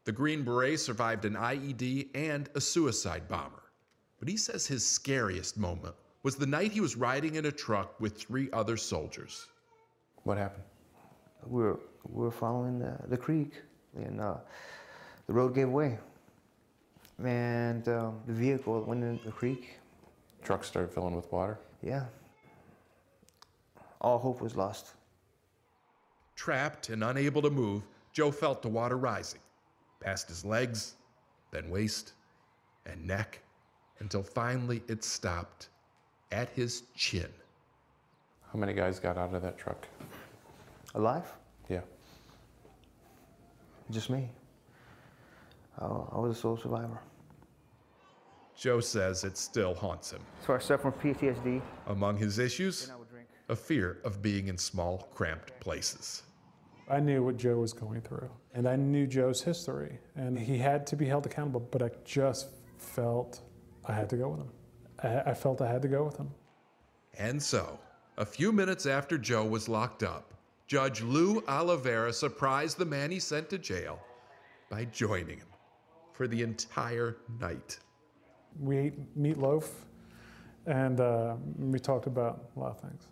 The 0.04 0.12
Green 0.12 0.42
Beret 0.42 0.80
survived 0.80 1.24
an 1.24 1.34
IED 1.34 2.08
and 2.16 2.48
a 2.56 2.60
suicide 2.60 3.28
bomber. 3.28 3.62
But 4.18 4.28
he 4.28 4.36
says 4.36 4.66
his 4.66 4.84
scariest 4.84 5.56
moment 5.56 5.94
was 6.22 6.36
the 6.36 6.46
night 6.46 6.72
he 6.72 6.80
was 6.80 6.96
riding 6.96 7.36
in 7.36 7.46
a 7.46 7.52
truck 7.52 7.98
with 8.00 8.16
three 8.16 8.48
other 8.52 8.76
soldiers. 8.76 9.46
What 10.24 10.36
happened? 10.36 10.64
We 11.46 11.62
were, 11.62 11.80
we 12.08 12.24
were 12.24 12.30
following 12.30 12.78
the, 12.78 12.96
the 13.08 13.16
creek, 13.16 13.54
and 13.96 14.20
uh, 14.20 14.36
the 15.26 15.32
road 15.32 15.54
gave 15.54 15.68
way. 15.68 15.98
And 17.24 17.86
um, 17.88 18.20
the 18.26 18.32
vehicle 18.32 18.82
went 18.82 19.02
in 19.02 19.20
the 19.24 19.32
creek. 19.32 19.78
Truck 20.42 20.64
started 20.64 20.92
filling 20.92 21.16
with 21.16 21.30
water? 21.32 21.58
Yeah. 21.82 22.04
All 24.00 24.18
hope 24.18 24.40
was 24.40 24.56
lost. 24.56 24.94
Trapped 26.36 26.88
and 26.88 27.04
unable 27.04 27.42
to 27.42 27.50
move, 27.50 27.82
Joe 28.12 28.30
felt 28.30 28.62
the 28.62 28.68
water 28.68 28.96
rising, 28.96 29.40
past 30.00 30.28
his 30.28 30.44
legs, 30.44 30.94
then 31.50 31.68
waist 31.68 32.12
and 32.86 33.06
neck, 33.06 33.40
until 33.98 34.22
finally 34.22 34.82
it 34.88 35.04
stopped 35.04 35.68
at 36.32 36.48
his 36.50 36.84
chin. 36.94 37.28
How 38.52 38.58
many 38.58 38.72
guys 38.72 38.98
got 38.98 39.16
out 39.16 39.34
of 39.34 39.42
that 39.42 39.58
truck? 39.58 39.86
Alive? 40.94 41.32
Yeah. 41.68 41.80
Just 43.90 44.10
me. 44.10 44.28
I, 45.78 45.84
I 45.84 46.18
was 46.18 46.36
a 46.36 46.40
sole 46.40 46.56
survivor. 46.56 47.00
Joe 48.56 48.80
says 48.80 49.24
it 49.24 49.38
still 49.38 49.74
haunts 49.74 50.10
him. 50.12 50.20
So 50.46 50.54
I 50.54 50.58
suffer 50.58 50.90
from 50.90 51.14
PTSD. 51.14 51.62
Among 51.86 52.16
his 52.16 52.38
issues, 52.38 52.90
a 53.48 53.56
fear 53.56 53.98
of 54.04 54.20
being 54.20 54.48
in 54.48 54.58
small, 54.58 55.08
cramped 55.14 55.58
places. 55.60 56.24
I 56.90 57.00
knew 57.00 57.22
what 57.22 57.36
Joe 57.36 57.56
was 57.58 57.72
going 57.72 58.00
through, 58.00 58.28
and 58.52 58.68
I 58.68 58.76
knew 58.76 59.06
Joe's 59.06 59.42
history, 59.42 59.98
and 60.16 60.38
he 60.38 60.58
had 60.58 60.86
to 60.88 60.96
be 60.96 61.06
held 61.06 61.24
accountable, 61.24 61.60
but 61.60 61.82
I 61.82 61.90
just 62.04 62.48
felt 62.78 63.40
I 63.86 63.92
had 63.92 64.10
to 64.10 64.16
go 64.16 64.28
with 64.30 64.40
him. 64.40 64.50
I, 65.02 65.30
I 65.30 65.34
felt 65.34 65.60
I 65.60 65.70
had 65.70 65.82
to 65.82 65.88
go 65.88 66.04
with 66.04 66.16
him. 66.16 66.30
And 67.18 67.42
so, 67.42 67.78
a 68.16 68.24
few 68.24 68.52
minutes 68.52 68.86
after 68.86 69.18
Joe 69.18 69.44
was 69.44 69.68
locked 69.68 70.02
up, 70.02 70.34
Judge 70.66 71.02
Lou 71.02 71.40
Olivera 71.42 72.12
surprised 72.14 72.78
the 72.78 72.84
man 72.84 73.10
he 73.10 73.18
sent 73.18 73.50
to 73.50 73.58
jail 73.58 73.98
by 74.68 74.84
joining 74.86 75.38
him 75.38 75.48
for 76.12 76.28
the 76.28 76.42
entire 76.42 77.16
night. 77.40 77.78
We 78.58 78.76
ate 78.78 79.18
meatloaf, 79.18 79.68
and 80.66 81.00
uh, 81.00 81.36
we 81.58 81.78
talked 81.78 82.06
about 82.06 82.50
a 82.56 82.60
lot 82.60 82.70
of 82.70 82.80
things. 82.80 83.08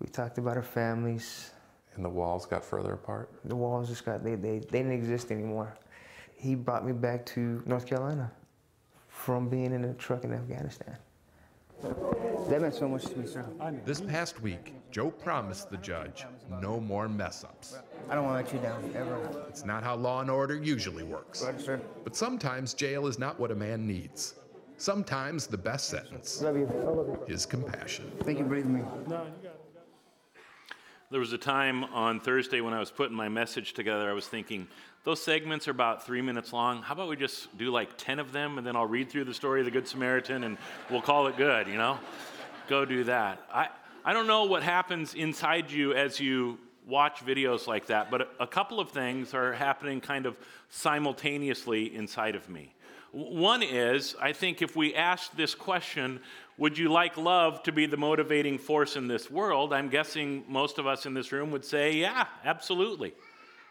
We 0.00 0.08
talked 0.08 0.38
about 0.38 0.56
our 0.56 0.62
families. 0.62 1.52
And 1.94 2.04
the 2.04 2.08
walls 2.08 2.46
got 2.46 2.64
further 2.64 2.94
apart? 2.94 3.30
The 3.44 3.54
walls 3.54 3.88
just 3.88 4.04
got, 4.04 4.24
they, 4.24 4.34
they, 4.34 4.58
they 4.58 4.78
didn't 4.78 4.92
exist 4.92 5.30
anymore. 5.30 5.76
He 6.34 6.54
brought 6.54 6.84
me 6.84 6.92
back 6.92 7.24
to 7.26 7.62
North 7.66 7.86
Carolina 7.86 8.32
from 9.22 9.48
being 9.48 9.72
in 9.72 9.84
a 9.84 9.94
truck 9.94 10.24
in 10.24 10.32
Afghanistan. 10.32 10.96
That 12.48 12.60
meant 12.60 12.74
so 12.74 12.88
much 12.88 13.04
to 13.04 13.16
me, 13.16 13.26
sir. 13.26 13.44
This 13.84 14.00
past 14.00 14.42
week, 14.42 14.74
Joe 14.90 15.12
promised 15.12 15.70
the 15.70 15.76
judge 15.76 16.26
no 16.60 16.80
more 16.80 17.08
mess 17.08 17.44
ups. 17.44 17.78
I 18.10 18.16
don't 18.16 18.24
want 18.24 18.44
to 18.48 18.54
let 18.54 18.62
you 18.62 18.68
down, 18.68 18.92
ever. 18.96 19.44
It's 19.48 19.64
not 19.64 19.84
how 19.84 19.94
law 19.94 20.22
and 20.22 20.30
order 20.30 20.56
usually 20.56 21.04
works. 21.04 21.44
Right, 21.44 21.60
sir. 21.60 21.80
But 22.02 22.16
sometimes 22.16 22.74
jail 22.74 23.06
is 23.06 23.18
not 23.18 23.38
what 23.38 23.52
a 23.52 23.54
man 23.54 23.86
needs. 23.86 24.34
Sometimes 24.76 25.46
the 25.46 25.58
best 25.58 25.88
sentence 25.88 26.42
Love 26.42 26.56
you. 26.56 27.24
is 27.28 27.46
compassion. 27.46 28.10
Thank 28.24 28.38
you 28.38 28.44
for 28.44 28.50
believing 28.50 28.74
me. 28.74 28.80
No, 28.80 28.88
you 29.06 29.08
got 29.08 29.26
it. 29.26 29.61
There 31.12 31.20
was 31.20 31.34
a 31.34 31.38
time 31.38 31.84
on 31.92 32.20
Thursday 32.20 32.62
when 32.62 32.72
I 32.72 32.80
was 32.80 32.90
putting 32.90 33.14
my 33.14 33.28
message 33.28 33.74
together, 33.74 34.08
I 34.08 34.14
was 34.14 34.26
thinking, 34.26 34.66
those 35.04 35.22
segments 35.22 35.68
are 35.68 35.72
about 35.72 36.06
three 36.06 36.22
minutes 36.22 36.54
long. 36.54 36.80
How 36.80 36.94
about 36.94 37.10
we 37.10 37.16
just 37.16 37.54
do 37.58 37.70
like 37.70 37.98
10 37.98 38.18
of 38.18 38.32
them 38.32 38.56
and 38.56 38.66
then 38.66 38.76
I'll 38.76 38.86
read 38.86 39.10
through 39.10 39.24
the 39.24 39.34
story 39.34 39.60
of 39.60 39.66
the 39.66 39.70
Good 39.70 39.86
Samaritan 39.86 40.42
and 40.42 40.56
we'll 40.88 41.02
call 41.02 41.26
it 41.26 41.36
good, 41.36 41.68
you 41.68 41.76
know? 41.76 41.98
Go 42.66 42.86
do 42.86 43.04
that. 43.04 43.42
I, 43.52 43.68
I 44.06 44.14
don't 44.14 44.26
know 44.26 44.44
what 44.44 44.62
happens 44.62 45.12
inside 45.12 45.70
you 45.70 45.92
as 45.92 46.18
you 46.18 46.58
watch 46.86 47.18
videos 47.18 47.66
like 47.66 47.88
that, 47.88 48.10
but 48.10 48.22
a, 48.22 48.28
a 48.44 48.46
couple 48.46 48.80
of 48.80 48.88
things 48.88 49.34
are 49.34 49.52
happening 49.52 50.00
kind 50.00 50.24
of 50.24 50.38
simultaneously 50.70 51.94
inside 51.94 52.36
of 52.36 52.48
me. 52.48 52.72
One 53.12 53.62
is, 53.62 54.16
I 54.20 54.32
think 54.32 54.62
if 54.62 54.74
we 54.74 54.94
ask 54.94 55.36
this 55.36 55.54
question, 55.54 56.20
would 56.56 56.78
you 56.78 56.90
like 56.90 57.18
love 57.18 57.62
to 57.64 57.72
be 57.72 57.84
the 57.84 57.98
motivating 57.98 58.58
force 58.58 58.96
in 58.96 59.06
this 59.06 59.30
world? 59.30 59.74
I'm 59.74 59.90
guessing 59.90 60.44
most 60.48 60.78
of 60.78 60.86
us 60.86 61.04
in 61.04 61.12
this 61.12 61.30
room 61.30 61.50
would 61.50 61.64
say, 61.64 61.92
yeah, 61.92 62.26
absolutely. 62.44 63.12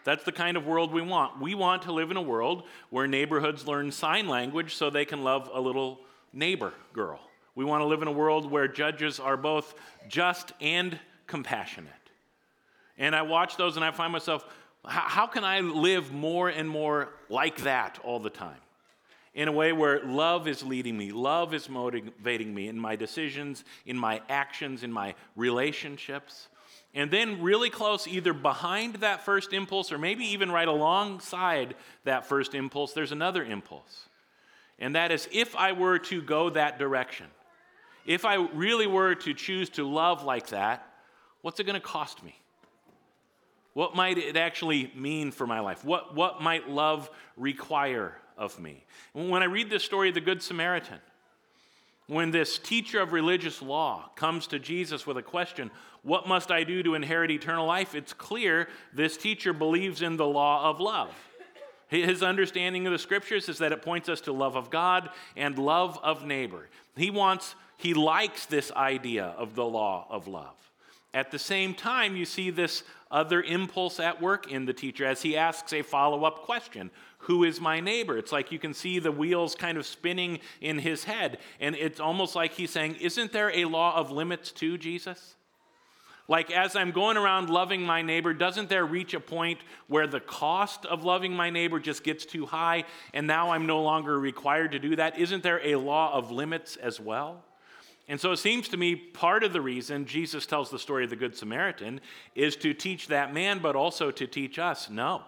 That's 0.04 0.24
the 0.24 0.32
kind 0.32 0.58
of 0.58 0.66
world 0.66 0.94
we 0.94 1.02
want. 1.02 1.42
We 1.42 1.56
want 1.56 1.84
to 1.84 1.92
live 1.92 2.12
in 2.12 2.18
a 2.18 2.22
world 2.22 2.64
where 2.92 3.08
neighborhoods 3.08 3.68
learn 3.68 3.92
sign 3.92 4.28
language 4.28 4.76
so 4.76 4.90
they 4.90 5.06
can 5.06 5.24
love 5.24 5.50
a 5.52 5.60
little 5.60 6.00
neighbor 6.34 6.74
girl. 6.94 7.20
We 7.56 7.66
want 7.66 7.82
to 7.82 7.86
live 7.86 8.02
in 8.02 8.08
a 8.08 8.12
world 8.12 8.50
where 8.50 8.68
judges 8.68 9.20
are 9.20 9.38
both 9.38 9.74
just 10.08 10.54
and 10.62 11.00
compassionate. 11.26 11.92
And 12.98 13.16
I 13.16 13.24
watch 13.24 13.58
those 13.58 13.76
and 13.76 13.84
I 13.84 13.92
find 13.92 14.14
myself, 14.14 14.46
how 14.86 15.26
can 15.28 15.44
I 15.44 15.62
live 15.62 16.12
more 16.12 16.50
and 16.50 16.70
more 16.70 17.10
like 17.30 17.58
that 17.64 18.00
all 18.04 18.20
the 18.20 18.30
time? 18.30 18.58
In 19.34 19.48
a 19.48 19.52
way 19.52 19.72
where 19.72 20.04
love 20.04 20.48
is 20.48 20.64
leading 20.64 20.98
me, 20.98 21.12
love 21.12 21.54
is 21.54 21.70
motivating 21.70 22.54
me 22.54 22.68
in 22.68 22.78
my 22.78 22.96
decisions, 22.96 23.64
in 23.86 23.98
my 23.98 24.22
actions, 24.30 24.84
in 24.84 24.92
my 24.92 25.16
relationships. 25.36 26.50
And 26.94 27.10
then, 27.10 27.42
really 27.42 27.70
close, 27.70 28.06
either 28.06 28.34
behind 28.34 28.96
that 28.96 29.24
first 29.24 29.54
impulse 29.54 29.94
or 29.94 29.98
maybe 29.98 30.26
even 30.26 30.52
right 30.52 30.68
alongside 30.68 31.76
that 32.04 32.26
first 32.26 32.54
impulse, 32.54 32.92
there's 32.92 33.14
another 33.14 33.46
impulse. 33.46 34.10
And 34.78 34.96
that 34.96 35.12
is 35.12 35.30
if 35.32 35.56
I 35.56 35.72
were 35.72 36.00
to 36.00 36.22
go 36.22 36.50
that 36.50 36.78
direction, 36.80 37.28
if 38.06 38.26
I 38.26 38.36
really 38.36 38.88
were 38.88 39.16
to 39.16 39.34
choose 39.34 39.70
to 39.72 39.88
love 39.88 40.24
like 40.24 40.48
that, 40.48 40.86
what's 41.42 41.60
it 41.62 41.64
going 41.64 41.80
to 41.80 41.88
cost 41.88 42.24
me? 42.24 42.36
What 43.74 43.96
might 43.96 44.18
it 44.18 44.36
actually 44.36 44.92
mean 44.94 45.32
for 45.32 45.48
my 45.48 45.62
life? 45.62 45.86
What, 45.86 46.14
what 46.14 46.42
might 46.42 46.70
love 46.70 47.10
require 47.38 48.16
of 48.42 48.60
me. 48.60 48.84
When 49.14 49.44
I 49.44 49.46
read 49.46 49.70
this 49.70 49.84
story 49.84 50.10
of 50.10 50.16
the 50.16 50.22
Good 50.22 50.42
Samaritan, 50.42 50.98
when 52.08 52.32
this 52.32 52.58
teacher 52.58 53.00
of 53.00 53.14
religious 53.14 53.62
law 53.62 54.10
comes 54.16 54.48
to 54.48 54.60
Jesus 54.60 55.06
with 55.06 55.16
a 55.16 55.22
question, 55.22 55.70
What 56.02 56.28
must 56.28 56.50
I 56.50 56.64
do 56.64 56.82
to 56.84 56.96
inherit 56.96 57.30
eternal 57.30 57.68
life? 57.68 57.94
It's 57.94 58.14
clear 58.14 58.68
this 58.92 59.16
teacher 59.16 59.54
believes 59.54 60.02
in 60.02 60.18
the 60.18 60.26
law 60.26 60.70
of 60.70 60.80
love. 60.80 61.14
His 61.88 62.24
understanding 62.24 62.88
of 62.88 62.94
the 62.94 63.00
scriptures 63.00 63.48
is 63.48 63.60
that 63.60 63.72
it 63.72 63.82
points 63.82 64.10
us 64.10 64.22
to 64.22 64.32
love 64.32 64.56
of 64.56 64.70
God 64.70 65.10
and 65.36 65.58
love 65.60 66.00
of 66.02 66.26
neighbor. 66.26 66.68
He 66.96 67.12
wants, 67.12 67.54
he 67.78 67.94
likes 67.94 68.46
this 68.46 68.72
idea 68.72 69.26
of 69.38 69.56
the 69.56 69.66
law 69.66 70.08
of 70.10 70.28
love. 70.28 70.56
At 71.14 71.32
the 71.32 71.40
same 71.40 71.74
time, 71.74 72.16
you 72.16 72.24
see 72.26 72.50
this 72.50 72.84
other 73.12 73.42
impulse 73.42 74.00
at 74.00 74.22
work 74.22 74.52
in 74.52 74.66
the 74.66 74.74
teacher 74.74 75.06
as 75.06 75.22
he 75.22 75.38
asks 75.38 75.74
a 75.74 75.82
follow 75.82 76.24
up 76.24 76.44
question 76.44 76.90
Who 77.20 77.44
is 77.44 77.60
my 77.60 77.80
neighbor? 77.80 78.18
It's 78.18 78.32
like 78.32 78.52
you 78.52 78.60
can 78.60 78.74
see 78.74 79.00
the 79.00 79.12
wheels 79.12 79.56
kind 79.56 79.78
of 79.78 79.86
spinning 79.86 80.40
in 80.62 80.80
his 80.80 81.04
head. 81.04 81.40
And 81.60 81.76
it's 81.76 82.00
almost 82.00 82.36
like 82.36 82.54
he's 82.54 82.72
saying, 82.72 82.96
Isn't 82.96 83.32
there 83.32 83.52
a 83.54 83.66
law 83.66 83.96
of 83.96 84.12
limits 84.12 84.52
too, 84.52 84.78
Jesus? 84.78 85.36
Like, 86.28 86.50
as 86.50 86.78
I'm 86.78 86.92
going 86.92 87.18
around 87.18 87.50
loving 87.50 87.82
my 87.82 88.02
neighbor, 88.02 88.34
doesn't 88.34 88.70
there 88.70 88.86
reach 88.86 89.14
a 89.14 89.20
point 89.20 89.60
where 89.88 90.08
the 90.08 90.22
cost 90.22 90.86
of 90.86 91.04
loving 91.04 91.34
my 91.34 91.50
neighbor 91.50 91.78
just 91.78 92.06
gets 92.06 92.26
too 92.26 92.46
high 92.46 92.86
and 93.14 93.28
now 93.28 93.52
I'm 93.52 93.66
no 93.66 93.82
longer 93.82 94.18
required 94.18 94.72
to 94.72 94.80
do 94.80 94.96
that? 94.96 95.20
Isn't 95.20 95.44
there 95.44 95.60
a 95.62 95.76
law 95.76 96.14
of 96.14 96.32
limits 96.32 96.78
as 96.78 97.02
well? 97.02 97.44
And 98.12 98.20
so 98.20 98.34
it 98.34 98.40
seems 98.40 98.68
to 98.68 98.78
me 98.78 98.94
part 98.94 99.42
of 99.42 99.54
the 99.54 99.62
reason 99.62 100.06
Jesus 100.06 100.46
tells 100.46 100.70
the 100.70 100.78
story 100.78 101.06
of 101.06 101.10
the 101.10 101.16
Good 101.16 101.34
Samaritan 101.34 102.02
is 102.36 102.58
to 102.58 102.74
teach 102.74 103.08
that 103.08 103.34
man, 103.34 103.60
but 103.60 103.74
also 103.74 104.12
to 104.12 104.28
teach 104.28 104.60
us 104.60 104.90
no. 104.90 105.22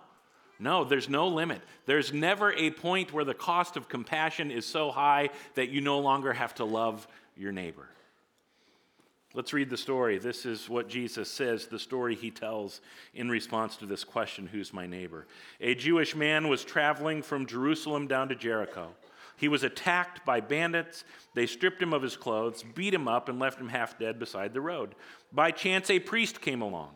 No, 0.59 0.83
there's 0.83 1.07
no 1.07 1.29
limit. 1.29 1.61
There's 1.85 2.11
never 2.11 2.51
a 2.51 2.71
point 2.71 3.13
where 3.13 3.23
the 3.23 3.33
cost 3.33 3.77
of 3.77 3.87
compassion 3.87 4.51
is 4.51 4.65
so 4.65 4.91
high 4.91 5.29
that 5.55 5.69
you 5.69 5.79
no 5.79 5.99
longer 5.99 6.33
have 6.33 6.55
to 6.55 6.65
love 6.65 7.07
your 7.37 7.53
neighbor. 7.53 7.87
Let's 9.33 9.53
read 9.53 9.69
the 9.69 9.77
story. 9.77 10.17
This 10.17 10.45
is 10.45 10.67
what 10.67 10.89
Jesus 10.89 11.31
says, 11.31 11.67
the 11.67 11.79
story 11.79 12.15
he 12.15 12.31
tells 12.31 12.81
in 13.13 13.29
response 13.29 13.77
to 13.77 13.85
this 13.85 14.03
question 14.03 14.45
Who's 14.45 14.73
my 14.73 14.87
neighbor? 14.87 15.25
A 15.61 15.73
Jewish 15.73 16.17
man 16.17 16.49
was 16.49 16.65
traveling 16.65 17.21
from 17.21 17.45
Jerusalem 17.45 18.07
down 18.07 18.27
to 18.27 18.35
Jericho. 18.35 18.89
He 19.35 19.47
was 19.47 19.63
attacked 19.63 20.25
by 20.25 20.39
bandits. 20.39 21.03
They 21.33 21.45
stripped 21.45 21.81
him 21.81 21.93
of 21.93 22.01
his 22.01 22.15
clothes, 22.15 22.63
beat 22.63 22.93
him 22.93 23.07
up, 23.07 23.29
and 23.29 23.39
left 23.39 23.59
him 23.59 23.69
half 23.69 23.97
dead 23.97 24.19
beside 24.19 24.53
the 24.53 24.61
road. 24.61 24.95
By 25.31 25.51
chance, 25.51 25.89
a 25.89 25.99
priest 25.99 26.41
came 26.41 26.61
along. 26.61 26.91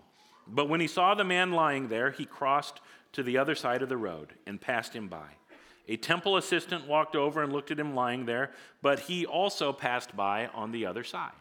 But 0.48 0.70
when 0.70 0.80
he 0.80 0.88
saw 0.88 1.14
the 1.14 1.24
man 1.24 1.52
lying 1.52 1.90
there, 1.90 2.12
he 2.12 2.26
crossed 2.26 2.80
to 3.14 3.24
the 3.24 3.38
other 3.38 3.56
side 3.56 3.82
of 3.82 3.90
the 3.90 3.98
road 3.98 4.34
and 4.46 4.62
passed 4.62 4.94
him 4.94 5.08
by. 5.08 5.28
A 5.90 5.98
temple 5.98 6.38
assistant 6.38 6.88
walked 6.88 7.16
over 7.16 7.42
and 7.42 7.52
looked 7.52 7.72
at 7.72 7.80
him 7.80 7.96
lying 7.96 8.26
there, 8.26 8.52
but 8.82 9.00
he 9.02 9.26
also 9.26 9.72
passed 9.72 10.16
by 10.16 10.48
on 10.48 10.72
the 10.72 10.86
other 10.86 11.04
side. 11.04 11.32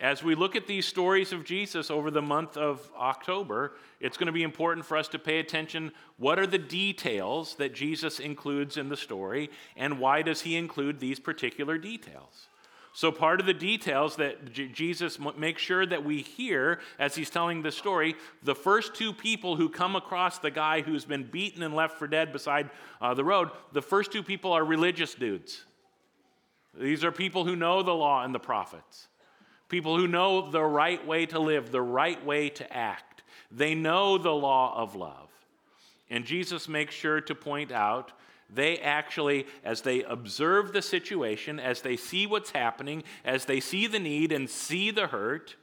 As 0.00 0.22
we 0.22 0.34
look 0.34 0.56
at 0.56 0.66
these 0.66 0.86
stories 0.86 1.32
of 1.32 1.44
Jesus 1.44 1.90
over 1.90 2.10
the 2.10 2.22
month 2.22 2.56
of 2.56 2.90
October, 2.98 3.74
it's 4.00 4.16
going 4.16 4.26
to 4.26 4.32
be 4.32 4.42
important 4.42 4.84
for 4.84 4.96
us 4.96 5.06
to 5.08 5.18
pay 5.18 5.38
attention. 5.38 5.92
What 6.16 6.40
are 6.40 6.46
the 6.46 6.58
details 6.58 7.54
that 7.56 7.72
Jesus 7.72 8.18
includes 8.18 8.76
in 8.76 8.88
the 8.88 8.96
story, 8.96 9.48
and 9.76 10.00
why 10.00 10.22
does 10.22 10.40
he 10.40 10.56
include 10.56 10.98
these 10.98 11.20
particular 11.20 11.78
details? 11.78 12.48
So, 12.94 13.10
part 13.10 13.40
of 13.40 13.46
the 13.46 13.54
details 13.54 14.16
that 14.16 14.52
J- 14.52 14.68
Jesus 14.68 15.18
m- 15.18 15.32
makes 15.38 15.62
sure 15.62 15.86
that 15.86 16.04
we 16.04 16.20
hear 16.20 16.80
as 16.98 17.14
he's 17.14 17.30
telling 17.30 17.62
the 17.62 17.72
story, 17.72 18.16
the 18.42 18.54
first 18.54 18.94
two 18.94 19.14
people 19.14 19.56
who 19.56 19.70
come 19.70 19.96
across 19.96 20.38
the 20.38 20.50
guy 20.50 20.82
who's 20.82 21.06
been 21.06 21.24
beaten 21.24 21.62
and 21.62 21.74
left 21.74 21.98
for 21.98 22.06
dead 22.06 22.32
beside 22.32 22.68
uh, 23.00 23.14
the 23.14 23.24
road, 23.24 23.50
the 23.72 23.80
first 23.80 24.12
two 24.12 24.22
people 24.22 24.52
are 24.52 24.64
religious 24.64 25.14
dudes. 25.14 25.64
These 26.78 27.02
are 27.02 27.12
people 27.12 27.44
who 27.44 27.56
know 27.56 27.82
the 27.82 27.94
law 27.94 28.24
and 28.24 28.34
the 28.34 28.40
prophets 28.40 29.08
people 29.72 29.96
who 29.96 30.06
know 30.06 30.50
the 30.50 30.62
right 30.62 31.04
way 31.06 31.24
to 31.24 31.38
live, 31.38 31.72
the 31.72 31.80
right 31.80 32.22
way 32.26 32.50
to 32.50 32.70
act. 32.76 33.22
They 33.50 33.74
know 33.74 34.18
the 34.18 34.30
law 34.30 34.76
of 34.76 34.94
love. 34.94 35.30
And 36.10 36.26
Jesus 36.26 36.68
makes 36.68 36.94
sure 36.94 37.22
to 37.22 37.34
point 37.34 37.72
out 37.72 38.12
they 38.50 38.76
actually, 38.76 39.46
as 39.64 39.80
they 39.80 40.02
observe 40.02 40.74
the 40.74 40.82
situation, 40.82 41.58
as 41.58 41.80
they 41.80 41.96
see 41.96 42.26
what's 42.26 42.50
happening, 42.50 43.02
as 43.24 43.46
they 43.46 43.60
see 43.60 43.86
the 43.86 43.98
need 43.98 44.30
and 44.30 44.48
see 44.50 44.90
the 44.90 45.06
hurt, 45.06 45.56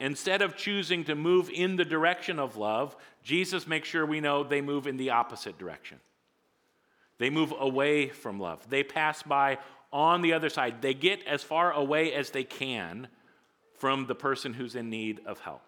instead 0.00 0.42
of 0.42 0.56
choosing 0.56 1.04
to 1.04 1.14
move 1.14 1.48
in 1.48 1.76
the 1.76 1.84
direction 1.84 2.40
of 2.40 2.56
love, 2.56 2.96
Jesus 3.22 3.68
makes 3.68 3.88
sure 3.88 4.04
we 4.04 4.20
know 4.20 4.42
they 4.42 4.60
move 4.60 4.88
in 4.88 4.96
the 4.96 5.10
opposite 5.10 5.58
direction. 5.58 6.00
They 7.18 7.30
move 7.30 7.54
away 7.56 8.08
from 8.08 8.40
love. 8.40 8.68
They 8.68 8.82
pass 8.82 9.22
by 9.22 9.58
on 9.96 10.20
the 10.20 10.34
other 10.34 10.50
side. 10.50 10.82
They 10.82 10.92
get 10.92 11.26
as 11.26 11.42
far 11.42 11.72
away 11.72 12.12
as 12.12 12.30
they 12.30 12.44
can 12.44 13.08
from 13.78 14.06
the 14.06 14.14
person 14.14 14.52
who's 14.52 14.74
in 14.74 14.90
need 14.90 15.22
of 15.24 15.40
help. 15.40 15.62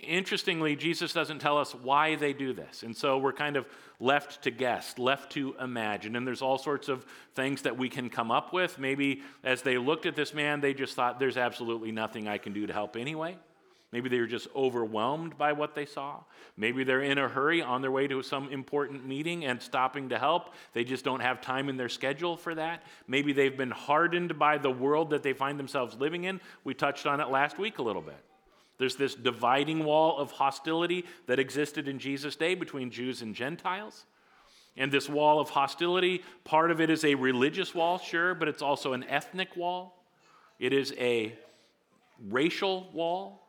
Interestingly, 0.00 0.74
Jesus 0.74 1.12
doesn't 1.12 1.38
tell 1.38 1.56
us 1.56 1.74
why 1.74 2.16
they 2.16 2.32
do 2.32 2.52
this. 2.52 2.82
And 2.82 2.96
so 2.96 3.18
we're 3.18 3.32
kind 3.32 3.56
of 3.56 3.64
left 4.00 4.42
to 4.42 4.50
guess, 4.50 4.98
left 4.98 5.32
to 5.32 5.54
imagine. 5.60 6.16
And 6.16 6.26
there's 6.26 6.42
all 6.42 6.58
sorts 6.58 6.88
of 6.88 7.06
things 7.34 7.62
that 7.62 7.76
we 7.78 7.88
can 7.88 8.10
come 8.10 8.32
up 8.32 8.52
with. 8.52 8.78
Maybe 8.78 9.22
as 9.44 9.62
they 9.62 9.78
looked 9.78 10.06
at 10.06 10.16
this 10.16 10.34
man, 10.34 10.60
they 10.60 10.74
just 10.74 10.94
thought, 10.94 11.20
there's 11.20 11.36
absolutely 11.36 11.92
nothing 11.92 12.26
I 12.26 12.38
can 12.38 12.52
do 12.52 12.66
to 12.66 12.72
help 12.72 12.96
anyway. 12.96 13.36
Maybe 13.90 14.10
they 14.10 14.20
were 14.20 14.26
just 14.26 14.48
overwhelmed 14.54 15.38
by 15.38 15.52
what 15.52 15.74
they 15.74 15.86
saw. 15.86 16.20
Maybe 16.58 16.84
they're 16.84 17.00
in 17.00 17.16
a 17.16 17.26
hurry 17.26 17.62
on 17.62 17.80
their 17.80 17.90
way 17.90 18.06
to 18.06 18.22
some 18.22 18.50
important 18.50 19.06
meeting 19.06 19.46
and 19.46 19.62
stopping 19.62 20.10
to 20.10 20.18
help. 20.18 20.54
They 20.74 20.84
just 20.84 21.04
don't 21.04 21.20
have 21.20 21.40
time 21.40 21.70
in 21.70 21.78
their 21.78 21.88
schedule 21.88 22.36
for 22.36 22.54
that. 22.54 22.82
Maybe 23.06 23.32
they've 23.32 23.56
been 23.56 23.70
hardened 23.70 24.38
by 24.38 24.58
the 24.58 24.70
world 24.70 25.10
that 25.10 25.22
they 25.22 25.32
find 25.32 25.58
themselves 25.58 25.96
living 25.96 26.24
in. 26.24 26.40
We 26.64 26.74
touched 26.74 27.06
on 27.06 27.20
it 27.20 27.30
last 27.30 27.58
week 27.58 27.78
a 27.78 27.82
little 27.82 28.02
bit. 28.02 28.22
There's 28.76 28.96
this 28.96 29.14
dividing 29.14 29.84
wall 29.84 30.18
of 30.18 30.32
hostility 30.32 31.06
that 31.26 31.38
existed 31.38 31.88
in 31.88 31.98
Jesus' 31.98 32.36
day 32.36 32.54
between 32.54 32.90
Jews 32.90 33.22
and 33.22 33.34
Gentiles. 33.34 34.04
And 34.76 34.92
this 34.92 35.08
wall 35.08 35.40
of 35.40 35.48
hostility, 35.50 36.22
part 36.44 36.70
of 36.70 36.80
it 36.80 36.90
is 36.90 37.04
a 37.04 37.16
religious 37.16 37.74
wall, 37.74 37.98
sure, 37.98 38.34
but 38.34 38.48
it's 38.48 38.62
also 38.62 38.92
an 38.92 39.02
ethnic 39.04 39.56
wall. 39.56 40.04
It 40.60 40.72
is 40.72 40.94
a 40.98 41.36
racial 42.28 42.88
wall. 42.92 43.47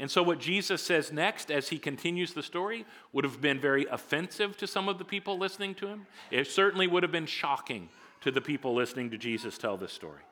And 0.00 0.10
so, 0.10 0.22
what 0.22 0.40
Jesus 0.40 0.82
says 0.82 1.12
next 1.12 1.50
as 1.50 1.68
he 1.68 1.78
continues 1.78 2.32
the 2.32 2.42
story 2.42 2.86
would 3.12 3.22
have 3.22 3.42
been 3.42 3.60
very 3.60 3.84
offensive 3.84 4.56
to 4.56 4.66
some 4.66 4.88
of 4.88 4.96
the 4.96 5.04
people 5.04 5.36
listening 5.36 5.74
to 5.74 5.88
him. 5.88 6.06
It 6.30 6.46
certainly 6.46 6.86
would 6.86 7.02
have 7.02 7.12
been 7.12 7.26
shocking 7.26 7.90
to 8.22 8.30
the 8.30 8.40
people 8.40 8.74
listening 8.74 9.10
to 9.10 9.18
Jesus 9.18 9.58
tell 9.58 9.76
this 9.76 9.92
story. 9.92 10.22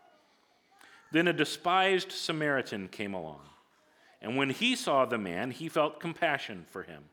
Then 1.13 1.29
a 1.29 1.35
despised 1.35 2.13
Samaritan 2.13 2.89
came 2.89 3.13
along. 3.13 3.41
And 4.23 4.39
when 4.39 4.49
he 4.49 4.75
saw 4.75 5.05
the 5.05 5.19
man, 5.19 5.51
he 5.51 5.69
felt 5.69 6.01
compassion 6.01 6.65
for 6.71 6.83
him. 6.83 7.05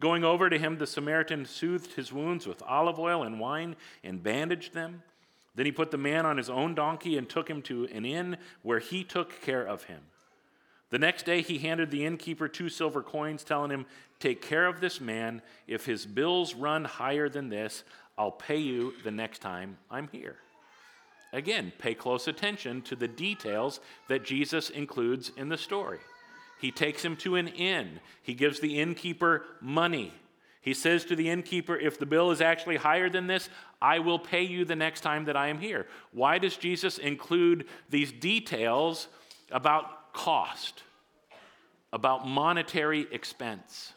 Going 0.00 0.24
over 0.24 0.48
to 0.48 0.58
him, 0.58 0.78
the 0.78 0.86
Samaritan 0.86 1.44
soothed 1.44 1.92
his 1.92 2.10
wounds 2.10 2.46
with 2.46 2.62
olive 2.62 2.98
oil 2.98 3.22
and 3.22 3.38
wine 3.38 3.76
and 4.02 4.22
bandaged 4.22 4.72
them. 4.72 5.02
Then 5.54 5.66
he 5.66 5.72
put 5.72 5.90
the 5.90 5.98
man 5.98 6.24
on 6.24 6.38
his 6.38 6.48
own 6.48 6.74
donkey 6.74 7.18
and 7.18 7.28
took 7.28 7.48
him 7.48 7.60
to 7.62 7.84
an 7.92 8.06
inn 8.06 8.38
where 8.62 8.78
he 8.78 9.04
took 9.04 9.42
care 9.42 9.66
of 9.66 9.84
him. 9.84 10.00
The 10.90 10.98
next 10.98 11.26
day, 11.26 11.42
he 11.42 11.58
handed 11.58 11.90
the 11.90 12.04
innkeeper 12.04 12.48
two 12.48 12.68
silver 12.68 13.02
coins, 13.02 13.42
telling 13.42 13.70
him, 13.70 13.86
Take 14.20 14.40
care 14.40 14.66
of 14.66 14.80
this 14.80 15.00
man. 15.00 15.42
If 15.66 15.84
his 15.84 16.06
bills 16.06 16.54
run 16.54 16.84
higher 16.84 17.28
than 17.28 17.48
this, 17.48 17.84
I'll 18.16 18.30
pay 18.30 18.58
you 18.58 18.94
the 19.04 19.10
next 19.10 19.40
time 19.40 19.78
I'm 19.90 20.08
here. 20.08 20.36
Again, 21.32 21.72
pay 21.78 21.94
close 21.94 22.28
attention 22.28 22.82
to 22.82 22.96
the 22.96 23.08
details 23.08 23.80
that 24.08 24.24
Jesus 24.24 24.70
includes 24.70 25.32
in 25.36 25.48
the 25.48 25.58
story. 25.58 25.98
He 26.60 26.70
takes 26.70 27.04
him 27.04 27.16
to 27.16 27.36
an 27.36 27.48
inn. 27.48 28.00
He 28.22 28.32
gives 28.32 28.60
the 28.60 28.78
innkeeper 28.80 29.44
money. 29.60 30.14
He 30.62 30.72
says 30.72 31.04
to 31.04 31.16
the 31.16 31.28
innkeeper, 31.28 31.76
If 31.76 31.98
the 31.98 32.06
bill 32.06 32.30
is 32.30 32.40
actually 32.40 32.76
higher 32.76 33.10
than 33.10 33.26
this, 33.26 33.50
I 33.82 33.98
will 33.98 34.18
pay 34.18 34.42
you 34.42 34.64
the 34.64 34.76
next 34.76 35.02
time 35.02 35.26
that 35.26 35.36
I 35.36 35.48
am 35.48 35.58
here. 35.58 35.86
Why 36.12 36.38
does 36.38 36.56
Jesus 36.56 36.98
include 36.98 37.66
these 37.90 38.10
details 38.12 39.08
about 39.50 39.95
cost, 40.16 40.82
about 41.92 42.26
monetary 42.26 43.06
expense? 43.12 43.92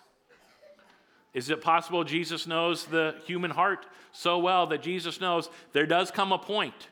Is 1.33 1.49
it 1.49 1.61
possible 1.61 2.03
Jesus 2.03 2.45
knows 2.45 2.85
the 2.85 3.15
human 3.25 3.51
heart 3.51 3.85
so 4.11 4.39
well 4.39 4.67
that 4.67 4.83
Jesus 4.83 5.21
knows 5.21 5.49
there 5.71 5.85
does 5.85 6.11
come 6.11 6.31
a 6.31 6.37
point 6.37 6.89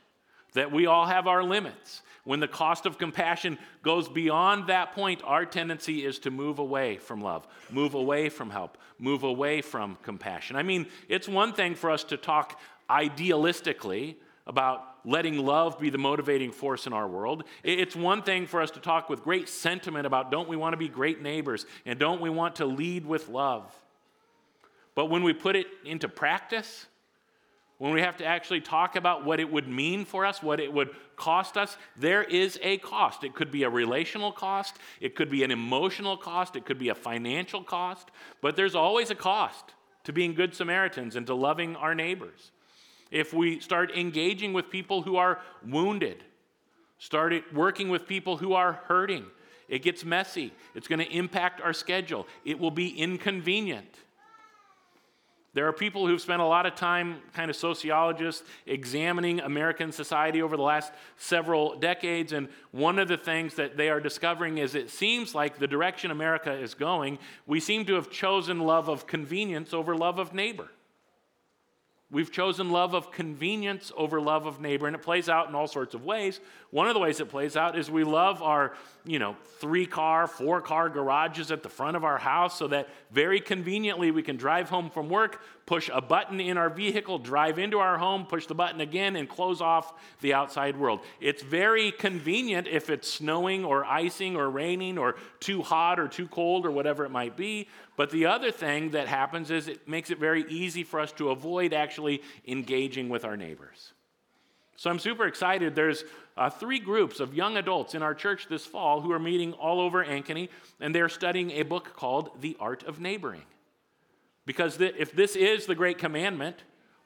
that 0.54 0.72
we 0.72 0.86
all 0.86 1.06
have 1.06 1.28
our 1.28 1.44
limits? 1.44 2.02
When 2.24 2.40
the 2.40 2.48
cost 2.48 2.86
of 2.86 2.98
compassion 2.98 3.58
goes 3.84 4.08
beyond 4.08 4.68
that 4.68 4.94
point, 4.94 5.22
our 5.24 5.46
tendency 5.46 6.06
is 6.06 6.20
to 6.20 6.32
move 6.32 6.60
away 6.60 6.98
from 6.98 7.22
love, 7.22 7.48
move 7.70 7.94
away 7.94 8.30
from 8.30 8.50
help, 8.50 8.78
move 9.00 9.24
away 9.24 9.62
from 9.62 9.98
compassion. 10.04 10.56
I 10.56 10.64
mean, 10.64 10.88
it's 11.10 11.28
one 11.28 11.54
thing 11.54 11.76
for 11.76 11.90
us 11.92 12.04
to 12.06 12.18
talk 12.18 12.60
idealistically 12.90 14.16
about 14.46 14.97
letting 15.08 15.38
love 15.38 15.80
be 15.80 15.90
the 15.90 15.98
motivating 15.98 16.52
force 16.52 16.86
in 16.86 16.92
our 16.92 17.08
world. 17.08 17.46
It's 17.64 17.96
one 17.96 18.24
thing 18.24 18.46
for 18.46 18.62
us 18.62 18.72
to 18.72 18.82
talk 18.82 19.10
with 19.10 19.24
great 19.24 19.48
sentiment 19.48 20.06
about 20.06 20.30
don't 20.32 20.50
we 20.50 20.58
want 20.58 20.74
to 20.74 20.78
be 20.78 20.90
great 20.90 21.22
neighbors 21.22 21.66
and 21.86 21.98
don't 21.98 22.20
we 22.20 22.30
want 22.30 22.58
to 22.58 22.66
lead 22.66 23.06
with 23.06 23.30
love. 23.30 23.74
But 24.96 25.06
when 25.06 25.24
we 25.24 25.32
put 25.32 25.56
it 25.56 25.68
into 25.86 26.10
practice, 26.10 26.88
when 27.78 27.94
we 27.94 28.02
have 28.02 28.18
to 28.18 28.26
actually 28.26 28.60
talk 28.60 28.98
about 28.98 29.24
what 29.24 29.40
it 29.40 29.50
would 29.50 29.68
mean 29.68 30.04
for 30.04 30.26
us, 30.26 30.44
what 30.44 30.60
it 30.60 30.74
would 30.74 30.90
cost 31.16 31.56
us, 31.56 31.78
there 31.96 32.24
is 32.24 32.60
a 32.62 32.78
cost. 32.80 33.24
It 33.24 33.34
could 33.34 33.50
be 33.50 33.64
a 33.64 33.70
relational 33.70 34.34
cost, 34.34 34.76
it 35.00 35.16
could 35.16 35.30
be 35.30 35.44
an 35.44 35.52
emotional 35.52 36.18
cost, 36.18 36.58
it 36.58 36.66
could 36.66 36.80
be 36.80 36.90
a 36.90 36.96
financial 36.96 37.64
cost, 37.64 38.12
but 38.42 38.58
there's 38.58 38.76
always 38.76 39.10
a 39.10 39.16
cost 39.16 39.74
to 40.04 40.12
being 40.12 40.34
good 40.34 40.54
Samaritans 40.54 41.16
and 41.16 41.26
to 41.28 41.34
loving 41.34 41.78
our 41.78 41.96
neighbors. 41.96 42.52
If 43.12 43.34
we 43.34 43.60
start 43.60 43.92
engaging 43.92 44.54
with 44.54 44.70
people 44.70 45.02
who 45.02 45.16
are 45.16 45.40
wounded, 45.66 46.24
start 47.00 47.34
working 47.54 47.90
with 47.90 48.08
people 48.08 48.38
who 48.38 48.54
are 48.54 48.82
hurting, 48.88 49.26
it 49.68 49.80
gets 49.80 50.06
messy. 50.06 50.54
It's 50.76 50.88
going 50.88 51.00
to 51.00 51.12
impact 51.12 51.62
our 51.62 51.74
schedule. 51.74 52.28
It 52.46 52.60
will 52.60 52.72
be 52.72 52.90
inconvenient. 52.90 53.94
There 55.54 55.68
are 55.68 55.74
people 55.74 56.06
who've 56.06 56.22
spent 56.22 56.40
a 56.40 56.46
lot 56.46 56.68
of 56.68 56.76
time, 56.76 57.18
kind 57.34 57.50
of 57.50 57.56
sociologists, 57.56 58.44
examining 58.68 59.40
American 59.40 59.92
society 59.92 60.42
over 60.44 60.56
the 60.56 60.62
last 60.62 60.94
several 61.18 61.80
decades. 61.80 62.32
And 62.32 62.48
one 62.70 63.00
of 63.00 63.08
the 63.08 63.18
things 63.18 63.56
that 63.56 63.76
they 63.76 63.90
are 63.90 64.00
discovering 64.00 64.60
is 64.60 64.76
it 64.76 64.92
seems 64.92 65.34
like 65.34 65.58
the 65.58 65.66
direction 65.66 66.12
America 66.12 66.54
is 66.54 66.76
going, 66.76 67.18
we 67.48 67.60
seem 67.60 67.86
to 67.86 67.96
have 67.96 68.12
chosen 68.12 68.60
love 68.60 68.88
of 68.88 69.08
convenience 69.08 69.74
over 69.74 69.96
love 69.96 70.20
of 70.20 70.32
neighbor. 70.32 70.70
We've 72.10 72.32
chosen 72.32 72.70
love 72.70 72.94
of 72.94 73.12
convenience 73.12 73.92
over 73.98 74.22
love 74.22 74.46
of 74.46 74.62
neighbor, 74.62 74.88
and 74.88 74.96
it 74.96 75.02
plays 75.02 75.28
out 75.28 75.50
in 75.50 75.56
all 75.56 75.68
sorts 75.68 75.94
of 75.94 76.06
ways. 76.06 76.40
One 76.72 76.88
of 76.88 76.94
the 76.94 77.02
ways 77.02 77.20
it 77.20 77.28
plays 77.28 77.58
out 77.58 77.78
is 77.78 77.92
we 77.92 78.06
love 78.06 78.42
our, 78.42 78.76
you 79.04 79.20
know, 79.20 79.36
three 79.60 79.86
car, 79.86 80.26
four 80.26 80.62
car 80.62 80.88
garages 80.88 81.52
at 81.52 81.64
the 81.64 81.70
front 81.70 81.98
of 81.98 82.06
our 82.06 82.18
house 82.18 82.58
so 82.58 82.68
that 82.70 82.88
very 83.12 83.42
conveniently 83.42 84.12
we 84.12 84.24
can 84.24 84.38
drive 84.38 84.70
home 84.70 84.90
from 84.90 85.10
work, 85.10 85.42
push 85.66 85.90
a 85.94 86.00
button 86.00 86.40
in 86.40 86.58
our 86.58 86.70
vehicle, 86.70 87.20
drive 87.20 87.60
into 87.60 87.80
our 87.80 87.98
home, 87.98 88.26
push 88.26 88.46
the 88.46 88.56
button 88.56 88.80
again, 88.80 89.18
and 89.18 89.28
close 89.28 89.60
off 89.60 89.94
the 90.22 90.34
outside 90.34 90.78
world. 90.78 91.02
It's 91.20 91.44
very 91.44 91.92
convenient 91.92 92.68
if 92.68 92.90
it's 92.90 93.12
snowing 93.12 93.66
or 93.66 93.84
icing 93.84 94.38
or 94.38 94.50
raining 94.50 94.98
or 94.98 95.16
too 95.42 95.62
hot 95.62 96.00
or 96.00 96.08
too 96.08 96.28
cold 96.28 96.66
or 96.66 96.72
whatever 96.72 97.04
it 97.04 97.12
might 97.12 97.36
be. 97.36 97.68
But 97.98 98.12
the 98.12 98.28
other 98.28 98.52
thing 98.52 98.92
that 98.92 99.08
happens 99.08 99.50
is 99.50 99.68
it 99.68 99.88
makes 99.88 100.12
it 100.12 100.20
very 100.20 100.46
easy 100.50 100.84
for 100.84 101.00
us 101.00 101.12
to 101.14 101.32
avoid 101.32 101.74
actually 101.74 101.97
engaging 102.48 103.10
with 103.10 103.26
our 103.26 103.38
neighbors. 103.38 103.94
So 104.76 104.90
I'm 104.92 105.00
super 105.00 105.26
excited. 105.26 105.74
There's 105.74 106.04
uh, 106.38 106.52
three 106.52 106.80
groups 106.80 107.20
of 107.20 107.34
young 107.34 107.58
adults 107.58 107.96
in 107.96 108.04
our 108.04 108.14
church 108.14 108.48
this 108.48 108.66
fall 108.66 109.02
who 109.02 109.12
are 109.12 109.20
meeting 109.20 109.54
all 109.54 109.82
over 109.82 110.06
Ankeny, 110.06 110.50
and 110.80 110.94
they're 110.94 111.10
studying 111.10 111.52
a 111.52 111.64
book 111.64 111.96
called 111.96 112.42
The 112.42 112.56
Art 112.60 112.84
of 112.84 113.00
Neighboring. 113.00 113.42
Because 114.46 114.78
th- 114.78 114.96
if 114.98 115.14
this 115.14 115.36
is 115.36 115.66
the 115.66 115.76
great 115.76 115.98
commandment, 115.98 116.58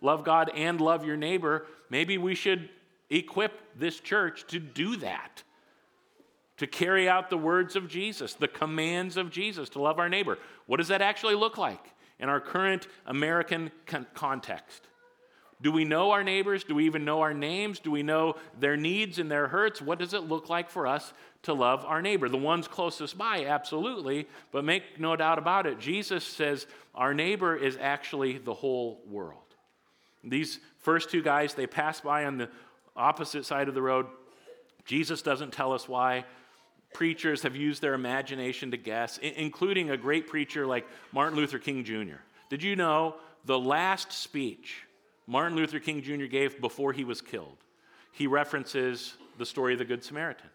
love 0.01 0.25
God 0.25 0.51
and 0.54 0.82
love 0.82 1.06
your 1.06 1.15
neighbor, 1.15 1.65
maybe 1.89 2.17
we 2.17 2.36
should 2.36 2.69
equip 3.10 3.62
this 3.80 3.99
church 3.99 4.45
to 4.47 4.60
do 4.60 4.97
that 4.97 5.43
to 6.58 6.67
carry 6.67 7.10
out 7.10 7.32
the 7.32 7.38
words 7.38 7.75
of 7.75 7.88
Jesus, 7.88 8.36
the 8.36 8.47
commands 8.47 9.17
of 9.17 9.32
Jesus 9.32 9.69
to 9.69 9.82
love 9.82 9.97
our 9.97 10.10
neighbor. 10.10 10.38
What 10.67 10.77
does 10.77 10.89
that 10.89 11.01
actually 11.01 11.34
look 11.34 11.58
like 11.58 11.84
in 12.21 12.29
our 12.29 12.39
current 12.39 12.88
American 13.05 13.71
con- 13.86 14.07
context? 14.13 14.88
Do 15.62 15.71
we 15.71 15.86
know 15.86 16.12
our 16.12 16.23
neighbors? 16.23 16.63
Do 16.63 16.75
we 16.75 16.86
even 16.86 17.05
know 17.05 17.21
our 17.21 17.34
names? 17.34 17.79
Do 17.79 17.91
we 17.91 18.01
know 18.01 18.36
their 18.60 18.77
needs 18.77 19.19
and 19.19 19.29
their 19.29 19.47
hurts? 19.47 19.81
What 19.81 19.99
does 19.99 20.13
it 20.13 20.23
look 20.23 20.49
like 20.49 20.69
for 20.69 20.88
us 20.88 21.13
to 21.43 21.53
love 21.53 21.86
our 21.86 22.01
neighbor? 22.01 22.29
The 22.29 22.38
ones 22.38 22.67
closest 22.67 23.17
by, 23.17 23.45
absolutely, 23.45 24.27
but 24.51 24.63
make 24.63 24.99
no 24.99 25.15
doubt 25.15 25.38
about 25.38 25.67
it. 25.67 25.79
Jesus 25.79 26.23
says 26.23 26.65
our 26.95 27.13
neighbor 27.13 27.55
is 27.55 27.77
actually 27.79 28.39
the 28.39 28.53
whole 28.53 29.01
world. 29.07 29.38
These 30.23 30.60
first 30.79 31.12
two 31.12 31.21
guys, 31.21 31.53
they 31.53 31.67
pass 31.67 32.01
by 32.01 32.25
on 32.25 32.38
the 32.38 32.49
opposite 32.95 33.45
side 33.45 33.67
of 33.67 33.75
the 33.75 33.81
road. 33.81 34.07
Jesus 34.86 35.21
doesn't 35.21 35.53
tell 35.53 35.73
us 35.73 35.88
why 35.88 36.25
preachers 36.93 37.43
have 37.43 37.56
used 37.56 37.82
their 37.82 37.93
imagination 37.93 38.71
to 38.71 38.77
guess, 38.77 39.17
including 39.17 39.89
a 39.89 39.97
great 39.97 40.27
preacher 40.27 40.65
like 40.65 40.88
Martin 41.12 41.38
Luther 41.38 41.60
King 41.60 41.84
Jr. 41.84 42.19
Did 42.49 42.63
you 42.63 42.75
know 42.75 43.15
the 43.45 43.58
last 43.58 44.12
speech 44.12 44.84
Martin 45.27 45.56
Luther 45.56 45.80
King 45.80 46.01
Jr. 46.01 46.25
gave 46.25 46.60
before 46.60 46.93
he 46.93 47.04
was 47.04 47.21
killed? 47.21 47.58
He 48.12 48.27
references 48.27 49.15
the 49.38 49.45
story 49.45 49.73
of 49.73 49.80
the 49.80 49.86
Good 49.86 50.04
Samaritan. 50.04 50.49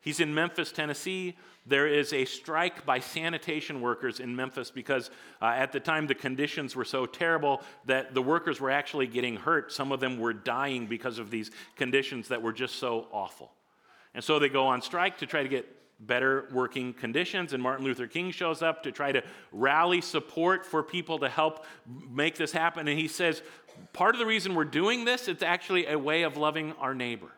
He's 0.00 0.20
in 0.20 0.34
Memphis, 0.34 0.70
Tennessee. 0.70 1.34
There 1.66 1.86
is 1.86 2.12
a 2.12 2.26
strike 2.26 2.84
by 2.84 3.00
sanitation 3.00 3.80
workers 3.80 4.20
in 4.20 4.36
Memphis 4.36 4.70
because 4.70 5.10
uh, 5.40 5.46
at 5.46 5.72
the 5.72 5.80
time 5.80 6.06
the 6.06 6.14
conditions 6.14 6.76
were 6.76 6.84
so 6.84 7.06
terrible 7.06 7.62
that 7.86 8.12
the 8.12 8.20
workers 8.20 8.60
were 8.60 8.70
actually 8.70 9.06
getting 9.06 9.36
hurt. 9.36 9.72
Some 9.72 9.92
of 9.92 10.00
them 10.00 10.18
were 10.18 10.34
dying 10.34 10.86
because 10.86 11.18
of 11.18 11.30
these 11.30 11.50
conditions 11.76 12.28
that 12.28 12.42
were 12.42 12.52
just 12.52 12.76
so 12.76 13.06
awful. 13.12 13.50
And 14.14 14.22
so 14.22 14.38
they 14.38 14.48
go 14.48 14.66
on 14.66 14.80
strike 14.80 15.18
to 15.18 15.26
try 15.26 15.42
to 15.42 15.48
get 15.48 15.66
better 16.00 16.48
working 16.52 16.92
conditions. 16.92 17.52
And 17.52 17.62
Martin 17.62 17.84
Luther 17.84 18.06
King 18.06 18.30
shows 18.30 18.62
up 18.62 18.82
to 18.84 18.92
try 18.92 19.12
to 19.12 19.22
rally 19.52 20.00
support 20.00 20.66
for 20.66 20.82
people 20.82 21.18
to 21.20 21.28
help 21.28 21.64
make 22.10 22.36
this 22.36 22.52
happen. 22.52 22.88
And 22.88 22.98
he 22.98 23.08
says, 23.08 23.42
part 23.92 24.14
of 24.14 24.18
the 24.18 24.26
reason 24.26 24.54
we're 24.54 24.64
doing 24.64 25.04
this, 25.04 25.28
it's 25.28 25.42
actually 25.42 25.86
a 25.86 25.98
way 25.98 26.22
of 26.22 26.36
loving 26.36 26.72
our 26.78 26.94
neighbor. 26.94 27.32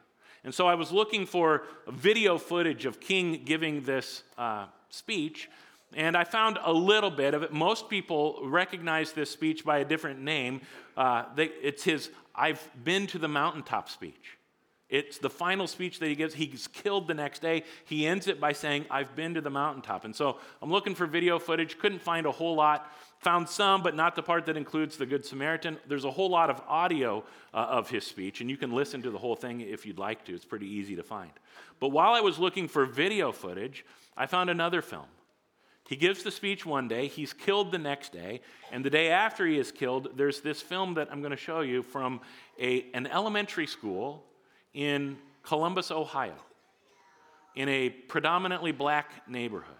And 0.44 0.54
so 0.54 0.68
I 0.68 0.74
was 0.74 0.92
looking 0.92 1.26
for 1.26 1.64
video 1.88 2.38
footage 2.38 2.86
of 2.86 3.00
King 3.00 3.42
giving 3.44 3.82
this 3.82 4.22
uh, 4.38 4.66
speech. 4.90 5.50
And 5.94 6.16
I 6.16 6.24
found 6.24 6.58
a 6.62 6.72
little 6.72 7.10
bit 7.10 7.34
of 7.34 7.42
it. 7.42 7.52
Most 7.52 7.88
people 7.88 8.40
recognize 8.44 9.12
this 9.12 9.30
speech 9.30 9.64
by 9.64 9.78
a 9.78 9.84
different 9.84 10.20
name. 10.20 10.60
Uh, 10.96 11.24
they, 11.34 11.46
it's 11.62 11.84
his 11.84 12.10
I've 12.34 12.68
been 12.84 13.06
to 13.08 13.18
the 13.18 13.28
mountaintop 13.28 13.88
speech. 13.88 14.36
It's 14.88 15.18
the 15.18 15.30
final 15.30 15.66
speech 15.66 15.98
that 15.98 16.06
he 16.06 16.14
gives. 16.14 16.34
He's 16.34 16.68
killed 16.68 17.08
the 17.08 17.14
next 17.14 17.42
day. 17.42 17.64
He 17.86 18.06
ends 18.06 18.28
it 18.28 18.40
by 18.40 18.52
saying, 18.52 18.86
I've 18.88 19.16
been 19.16 19.34
to 19.34 19.40
the 19.40 19.50
mountaintop. 19.50 20.04
And 20.04 20.14
so 20.14 20.38
I'm 20.62 20.70
looking 20.70 20.94
for 20.94 21.06
video 21.06 21.40
footage, 21.40 21.78
couldn't 21.78 22.02
find 22.02 22.24
a 22.24 22.30
whole 22.30 22.54
lot. 22.54 22.92
Found 23.20 23.48
some, 23.48 23.82
but 23.82 23.96
not 23.96 24.14
the 24.14 24.22
part 24.22 24.46
that 24.46 24.56
includes 24.56 24.96
the 24.96 25.06
Good 25.06 25.24
Samaritan. 25.24 25.78
There's 25.88 26.04
a 26.04 26.10
whole 26.10 26.28
lot 26.28 26.50
of 26.50 26.60
audio 26.68 27.24
uh, 27.52 27.56
of 27.56 27.90
his 27.90 28.06
speech, 28.06 28.40
and 28.40 28.48
you 28.48 28.56
can 28.56 28.72
listen 28.72 29.02
to 29.02 29.10
the 29.10 29.18
whole 29.18 29.34
thing 29.34 29.62
if 29.62 29.86
you'd 29.86 29.98
like 29.98 30.24
to. 30.26 30.34
It's 30.34 30.44
pretty 30.44 30.68
easy 30.68 30.94
to 30.96 31.02
find. 31.02 31.32
But 31.80 31.88
while 31.88 32.12
I 32.12 32.20
was 32.20 32.38
looking 32.38 32.68
for 32.68 32.84
video 32.84 33.32
footage, 33.32 33.84
I 34.16 34.26
found 34.26 34.50
another 34.50 34.82
film. 34.82 35.06
He 35.88 35.96
gives 35.96 36.22
the 36.22 36.30
speech 36.30 36.66
one 36.66 36.88
day, 36.88 37.06
he's 37.06 37.32
killed 37.32 37.72
the 37.72 37.78
next 37.78 38.12
day, 38.12 38.40
and 38.70 38.84
the 38.84 38.90
day 38.90 39.08
after 39.08 39.46
he 39.46 39.56
is 39.56 39.72
killed, 39.72 40.08
there's 40.16 40.40
this 40.40 40.60
film 40.60 40.94
that 40.94 41.08
I'm 41.10 41.20
going 41.20 41.30
to 41.30 41.36
show 41.36 41.60
you 41.60 41.82
from 41.82 42.20
a, 42.60 42.86
an 42.92 43.06
elementary 43.06 43.66
school 43.66 44.25
in 44.76 45.16
Columbus, 45.42 45.90
Ohio, 45.90 46.36
in 47.56 47.68
a 47.68 47.88
predominantly 47.88 48.70
black 48.70 49.26
neighborhood. 49.26 49.74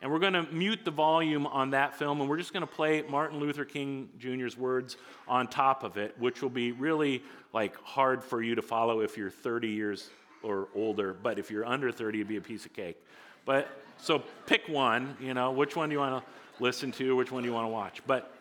And 0.00 0.12
we're 0.12 0.20
going 0.20 0.34
to 0.34 0.44
mute 0.52 0.84
the 0.84 0.90
volume 0.90 1.46
on 1.46 1.70
that 1.70 1.98
film, 1.98 2.20
and 2.20 2.30
we're 2.30 2.36
just 2.36 2.52
going 2.52 2.60
to 2.60 2.72
play 2.72 3.02
Martin 3.02 3.40
Luther 3.40 3.64
King 3.64 4.08
Jr.'s 4.18 4.56
words 4.56 4.96
on 5.26 5.48
top 5.48 5.82
of 5.82 5.96
it, 5.96 6.14
which 6.18 6.42
will 6.42 6.50
be 6.50 6.72
really 6.72 7.22
like 7.52 7.76
hard 7.82 8.22
for 8.22 8.40
you 8.40 8.54
to 8.54 8.62
follow 8.62 9.00
if 9.00 9.16
you're 9.16 9.30
30 9.30 9.68
years 9.68 10.10
or 10.42 10.68
older. 10.74 11.12
But 11.12 11.38
if 11.38 11.50
you're 11.50 11.64
under 11.64 11.90
30, 11.90 12.18
it'd 12.18 12.28
be 12.28 12.36
a 12.36 12.40
piece 12.40 12.66
of 12.66 12.72
cake. 12.72 13.02
But 13.44 13.68
so 13.96 14.22
pick 14.46 14.68
one. 14.68 15.16
You 15.20 15.34
know, 15.34 15.50
which 15.50 15.74
one 15.74 15.88
do 15.88 15.94
you 15.94 15.98
want 15.98 16.24
to 16.24 16.62
listen 16.62 16.92
to? 16.92 17.16
Which 17.16 17.32
one 17.32 17.42
do 17.42 17.48
you 17.48 17.54
want 17.54 17.64
to 17.64 17.72
watch? 17.72 18.00
But 18.06 18.32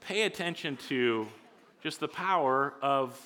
pay 0.00 0.22
attention 0.22 0.78
to 0.88 1.28
just 1.82 2.00
the 2.00 2.08
power 2.08 2.74
of 2.82 3.20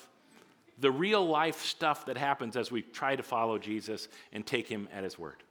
the 0.81 0.91
real 0.91 1.25
life 1.25 1.63
stuff 1.63 2.05
that 2.07 2.17
happens 2.17 2.57
as 2.57 2.71
we 2.71 2.81
try 2.81 3.15
to 3.15 3.23
follow 3.23 3.57
Jesus 3.57 4.07
and 4.33 4.45
take 4.45 4.67
him 4.67 4.89
at 4.91 5.03
his 5.03 5.17
word. 5.17 5.43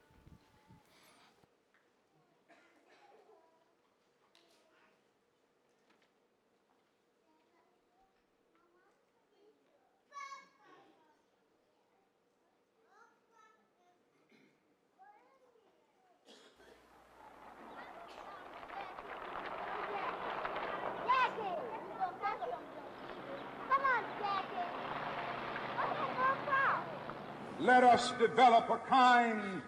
Let 27.60 27.84
us 27.84 28.12
develop 28.12 28.70
a 28.70 28.78
kind 28.88 29.60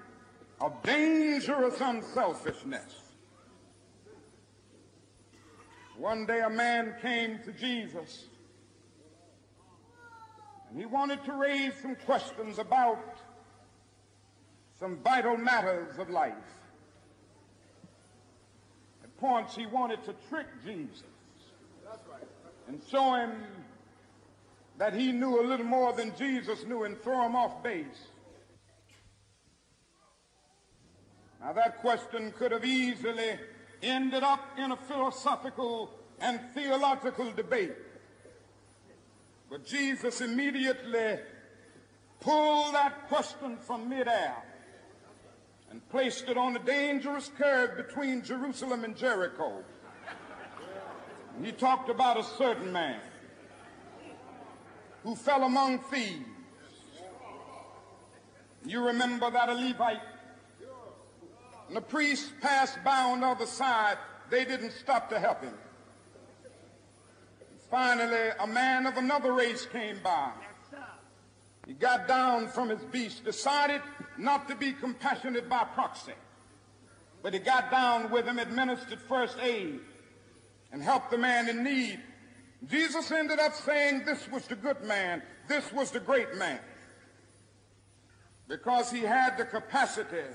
of 0.61 0.83
dangerous 0.83 1.81
unselfishness. 1.81 2.95
One 5.99 6.25
day 6.25 6.41
a 6.41 6.49
man 6.49 6.95
came 7.03 7.39
to 7.45 7.53
Jesus 7.53 8.29
and 10.71 10.81
he 10.81 10.87
wanted 10.87 11.23
to 11.27 11.35
raise 11.35 11.75
some 11.83 11.97
questions 12.07 12.59
about 12.59 13.19
some 14.81 14.97
vital 15.05 15.37
matters 15.37 15.99
of 15.99 16.09
life. 16.09 16.33
At 19.05 19.15
points 19.19 19.55
he 19.55 19.67
wanted 19.67 20.03
to 20.05 20.15
trick 20.31 20.47
Jesus 20.65 21.03
and 22.69 22.81
show 22.91 23.15
him 23.17 23.33
that 24.83 24.95
he 24.95 25.13
knew 25.13 25.41
a 25.41 25.47
little 25.47 25.65
more 25.65 25.93
than 25.93 26.13
Jesus 26.17 26.67
knew 26.67 26.83
and 26.83 27.01
throw 27.01 27.25
him 27.25 27.37
off 27.37 27.63
base. 27.63 28.09
Now, 31.41 31.53
that 31.53 31.79
question 31.79 32.33
could 32.37 32.51
have 32.51 32.65
easily 32.65 33.39
ended 33.81 34.25
up 34.25 34.41
in 34.59 34.73
a 34.73 34.77
philosophical 34.77 35.89
and 36.21 36.41
theological 36.53 37.31
debate. 37.31 37.77
But 39.49 39.65
Jesus 39.65 40.21
immediately 40.21 41.21
pulled 42.19 42.75
that 42.75 43.07
question 43.07 43.59
from 43.59 43.89
midair 43.89 44.35
and 45.71 45.89
placed 45.91 46.29
it 46.29 46.37
on 46.37 46.55
the 46.55 46.59
dangerous 46.59 47.31
curve 47.39 47.77
between 47.77 48.25
Jerusalem 48.25 48.83
and 48.83 48.97
Jericho. 48.97 49.63
He 51.41 51.53
talked 51.53 51.89
about 51.89 52.19
a 52.19 52.25
certain 52.25 52.73
man 52.73 52.99
who 55.03 55.15
fell 55.15 55.45
among 55.45 55.81
thieves. 55.81 56.27
You 58.65 58.87
remember 58.87 59.31
that 59.31 59.49
a 59.49 59.55
Levite 59.55 60.01
and 61.73 61.77
the 61.79 61.81
priest 61.81 62.33
passed 62.43 62.77
by 62.85 63.01
on 63.01 63.21
the 63.21 63.27
other 63.27 63.47
side. 63.47 63.97
They 64.29 64.45
didn't 64.45 64.73
stop 64.73 65.09
to 65.09 65.19
help 65.19 65.43
him. 65.43 65.55
finally, 67.71 68.29
a 68.39 68.47
man 68.47 68.85
of 68.85 68.99
another 68.99 69.33
race 69.33 69.65
came 69.65 69.99
by. 70.05 70.33
He 71.67 71.73
got 71.73 72.07
down 72.07 72.49
from 72.49 72.69
his 72.69 72.83
beast, 72.91 73.25
decided 73.25 73.81
not 74.19 74.49
to 74.49 74.55
be 74.55 74.73
compassionate 74.73 75.49
by 75.49 75.65
proxy, 75.65 76.13
but 77.23 77.33
he 77.33 77.39
got 77.39 77.71
down 77.71 78.11
with 78.11 78.27
him, 78.27 78.39
administered 78.39 79.01
first 79.01 79.39
aid, 79.41 79.81
and 80.73 80.83
helped 80.83 81.11
the 81.11 81.17
man 81.17 81.49
in 81.49 81.65
need. 81.65 82.01
Jesus 82.69 83.11
ended 83.11 83.41
up 83.41 83.55
saying 83.55 84.05
this 84.05 84.29
was 84.31 84.47
the 84.47 84.55
good 84.55 84.83
man, 84.85 85.23
this 85.49 85.73
was 85.73 85.91
the 85.91 86.01
great 86.01 86.37
man, 86.37 86.61
because 88.49 88.91
he 88.91 89.01
had 89.01 89.37
the 89.37 89.45
capacity 89.45 90.29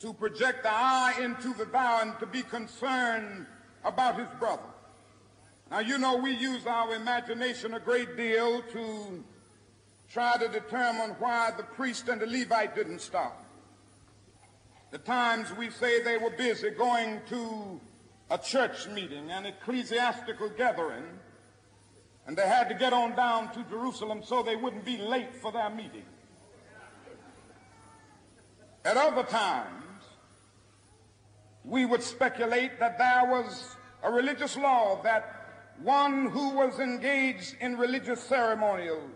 to 0.00 0.12
project 0.12 0.62
the 0.62 0.70
I 0.72 1.14
into 1.20 1.52
the 1.54 1.64
thou 1.64 2.02
and 2.02 2.18
to 2.20 2.26
be 2.26 2.42
concerned 2.42 3.46
about 3.84 4.18
his 4.18 4.28
brother. 4.38 4.62
Now, 5.70 5.80
you 5.80 5.98
know, 5.98 6.16
we 6.16 6.30
use 6.30 6.66
our 6.66 6.94
imagination 6.94 7.74
a 7.74 7.80
great 7.80 8.16
deal 8.16 8.62
to 8.72 9.24
try 10.10 10.36
to 10.38 10.48
determine 10.48 11.10
why 11.18 11.50
the 11.56 11.64
priest 11.64 12.08
and 12.08 12.20
the 12.20 12.26
Levite 12.26 12.74
didn't 12.74 13.00
stop. 13.00 13.44
The 14.90 14.98
times 14.98 15.52
we 15.54 15.68
say 15.70 16.02
they 16.02 16.16
were 16.16 16.30
busy 16.30 16.70
going 16.70 17.20
to 17.28 17.80
a 18.30 18.38
church 18.38 18.88
meeting, 18.88 19.30
an 19.30 19.46
ecclesiastical 19.46 20.50
gathering, 20.50 21.04
and 22.26 22.36
they 22.36 22.46
had 22.46 22.68
to 22.68 22.74
get 22.74 22.92
on 22.92 23.16
down 23.16 23.52
to 23.54 23.64
Jerusalem 23.70 24.22
so 24.22 24.42
they 24.42 24.56
wouldn't 24.56 24.84
be 24.84 24.98
late 24.98 25.34
for 25.34 25.50
their 25.50 25.70
meeting. 25.70 26.04
At 28.84 28.96
other 28.96 29.22
times, 29.22 29.84
we 31.64 31.86
would 31.86 32.02
speculate 32.02 32.78
that 32.80 32.98
there 32.98 33.24
was 33.26 33.76
a 34.02 34.10
religious 34.10 34.56
law 34.56 35.00
that 35.02 35.74
one 35.82 36.26
who 36.26 36.50
was 36.50 36.78
engaged 36.80 37.56
in 37.60 37.76
religious 37.76 38.22
ceremonials 38.22 39.10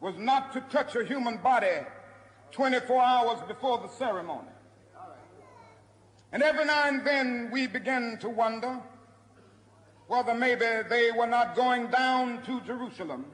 was 0.00 0.16
not 0.16 0.52
to 0.52 0.60
touch 0.62 0.96
a 0.96 1.04
human 1.04 1.38
body 1.38 1.86
24 2.52 3.02
hours 3.02 3.40
before 3.46 3.78
the 3.78 3.88
ceremony. 3.88 4.48
And 6.32 6.42
every 6.42 6.64
now 6.64 6.88
and 6.88 7.04
then 7.04 7.50
we 7.52 7.66
begin 7.66 8.18
to 8.20 8.28
wonder 8.28 8.78
whether 10.06 10.34
maybe 10.34 10.66
they 10.88 11.10
were 11.10 11.26
not 11.26 11.56
going 11.56 11.88
down 11.88 12.42
to 12.44 12.60
Jerusalem, 12.62 13.26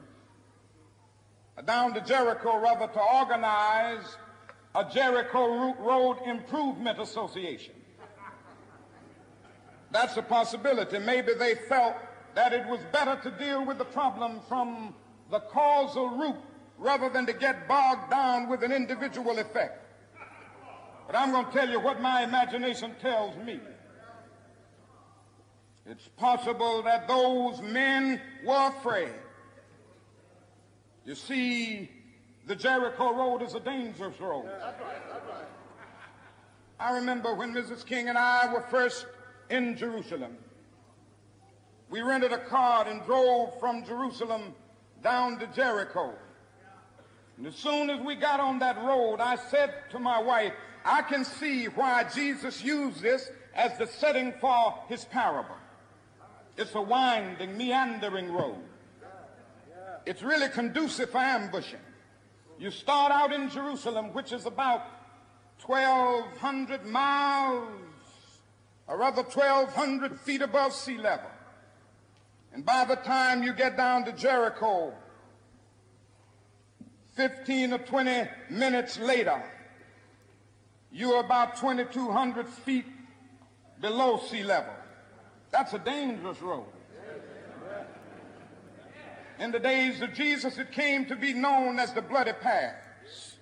down 1.65 1.93
to 1.93 2.01
Jericho 2.01 2.59
rather, 2.59 2.87
to 2.87 2.99
organize 2.99 4.17
a 4.75 4.85
Jericho 4.85 5.75
Road 5.79 6.17
Improvement 6.25 6.99
Association. 6.99 7.73
That's 9.91 10.17
a 10.17 10.21
possibility. 10.21 10.99
Maybe 10.99 11.33
they 11.33 11.55
felt 11.55 11.95
that 12.35 12.53
it 12.53 12.67
was 12.67 12.79
better 12.91 13.19
to 13.23 13.31
deal 13.37 13.65
with 13.65 13.77
the 13.77 13.85
problem 13.85 14.39
from 14.47 14.93
the 15.31 15.39
causal 15.39 16.09
root 16.09 16.35
rather 16.77 17.09
than 17.09 17.25
to 17.25 17.33
get 17.33 17.67
bogged 17.67 18.11
down 18.11 18.49
with 18.49 18.63
an 18.63 18.71
individual 18.71 19.39
effect. 19.39 19.86
But 21.07 21.15
I'm 21.15 21.31
going 21.31 21.45
to 21.45 21.51
tell 21.51 21.69
you 21.69 21.79
what 21.79 22.01
my 22.01 22.23
imagination 22.23 22.93
tells 23.01 23.35
me. 23.37 23.59
It's 25.85 26.09
possible 26.17 26.83
that 26.83 27.07
those 27.07 27.61
men 27.61 28.19
were 28.45 28.67
afraid. 28.67 29.13
You 31.05 31.15
see, 31.15 31.89
the 32.45 32.55
Jericho 32.55 33.13
Road 33.13 33.41
is 33.41 33.55
a 33.55 33.61
dangerous 33.61 34.19
road. 34.19 34.49
I 36.77 36.91
remember 36.91 37.33
when 37.33 37.53
Mrs. 37.53 37.85
King 37.85 38.09
and 38.09 38.17
I 38.17 38.53
were 38.53 38.61
first 38.69 39.05
in 39.49 39.77
Jerusalem. 39.77 40.37
We 41.89 42.01
rented 42.01 42.33
a 42.33 42.37
car 42.37 42.85
and 42.85 43.01
drove 43.05 43.57
from 43.61 43.85
Jerusalem 43.85 44.53
down 45.01 45.39
to 45.39 45.47
Jericho. 45.47 46.13
And 47.37 47.47
as 47.47 47.55
soon 47.55 47.89
as 47.89 48.01
we 48.01 48.15
got 48.15 48.41
on 48.41 48.59
that 48.59 48.77
road, 48.83 49.21
I 49.21 49.37
said 49.37 49.73
to 49.91 49.99
my 49.99 50.21
wife, 50.21 50.53
I 50.87 51.01
can 51.01 51.25
see 51.25 51.65
why 51.65 52.05
Jesus 52.05 52.63
used 52.63 53.01
this 53.01 53.29
as 53.53 53.77
the 53.77 53.87
setting 53.87 54.31
for 54.39 54.73
his 54.87 55.03
parable. 55.03 55.57
It's 56.55 56.73
a 56.75 56.81
winding, 56.81 57.57
meandering 57.57 58.31
road. 58.31 58.63
It's 60.05 60.23
really 60.23 60.47
conducive 60.47 61.09
for 61.09 61.17
ambushing. 61.17 61.81
You 62.57 62.71
start 62.71 63.11
out 63.11 63.33
in 63.33 63.49
Jerusalem, 63.49 64.13
which 64.13 64.31
is 64.31 64.45
about 64.45 64.83
1,200 65.65 66.85
miles 66.85 67.69
or 68.87 68.97
rather 68.97 69.23
1,200 69.23 70.17
feet 70.21 70.41
above 70.41 70.71
sea 70.71 70.97
level. 70.97 71.29
And 72.53 72.65
by 72.65 72.85
the 72.85 72.95
time 72.95 73.43
you 73.43 73.51
get 73.51 73.75
down 73.75 74.05
to 74.05 74.13
Jericho, 74.13 74.93
15 77.15 77.73
or 77.73 77.79
20 77.79 78.29
minutes 78.49 78.97
later, 78.99 79.43
you're 80.91 81.19
about 81.19 81.57
2,200 81.57 82.47
feet 82.47 82.85
below 83.79 84.17
sea 84.17 84.43
level. 84.43 84.73
That's 85.51 85.73
a 85.73 85.79
dangerous 85.79 86.41
road. 86.41 86.65
In 89.39 89.51
the 89.51 89.59
days 89.59 90.01
of 90.01 90.13
Jesus, 90.13 90.57
it 90.57 90.71
came 90.71 91.05
to 91.05 91.15
be 91.15 91.33
known 91.33 91.79
as 91.79 91.93
the 91.93 92.01
bloody 92.01 92.33
paths. 92.33 93.37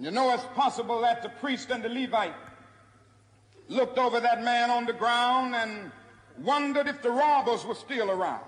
You 0.00 0.12
know, 0.12 0.32
it's 0.32 0.44
possible 0.54 1.00
that 1.00 1.22
the 1.22 1.28
priest 1.28 1.70
and 1.70 1.82
the 1.82 1.88
Levite 1.88 2.34
looked 3.66 3.98
over 3.98 4.20
that 4.20 4.44
man 4.44 4.70
on 4.70 4.86
the 4.86 4.92
ground 4.92 5.56
and 5.56 5.90
wondered 6.38 6.86
if 6.86 7.02
the 7.02 7.10
robbers 7.10 7.64
were 7.64 7.74
still 7.74 8.10
around. 8.10 8.44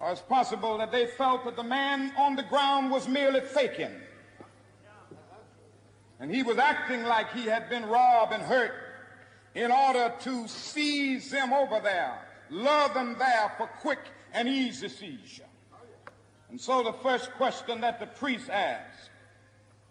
Or 0.00 0.10
it's 0.10 0.22
possible 0.22 0.78
that 0.78 0.90
they 0.90 1.06
felt 1.06 1.44
that 1.44 1.56
the 1.56 1.62
man 1.62 2.12
on 2.16 2.36
the 2.36 2.42
ground 2.42 2.90
was 2.90 3.06
merely 3.06 3.40
faking. 3.42 3.92
And 6.20 6.30
he 6.30 6.42
was 6.42 6.58
acting 6.58 7.04
like 7.04 7.32
he 7.32 7.44
had 7.46 7.68
been 7.68 7.86
robbed 7.86 8.32
and 8.32 8.42
hurt 8.42 8.72
in 9.54 9.70
order 9.70 10.12
to 10.20 10.48
seize 10.48 11.30
them 11.30 11.52
over 11.52 11.80
there, 11.80 12.18
lure 12.50 12.88
them 12.88 13.16
there 13.18 13.52
for 13.56 13.66
quick 13.66 14.00
and 14.32 14.48
easy 14.48 14.88
seizure. 14.88 15.44
And 16.50 16.60
so 16.60 16.82
the 16.82 16.92
first 16.92 17.32
question 17.32 17.80
that 17.80 18.00
the 18.00 18.06
priest 18.06 18.48
asked 18.48 19.10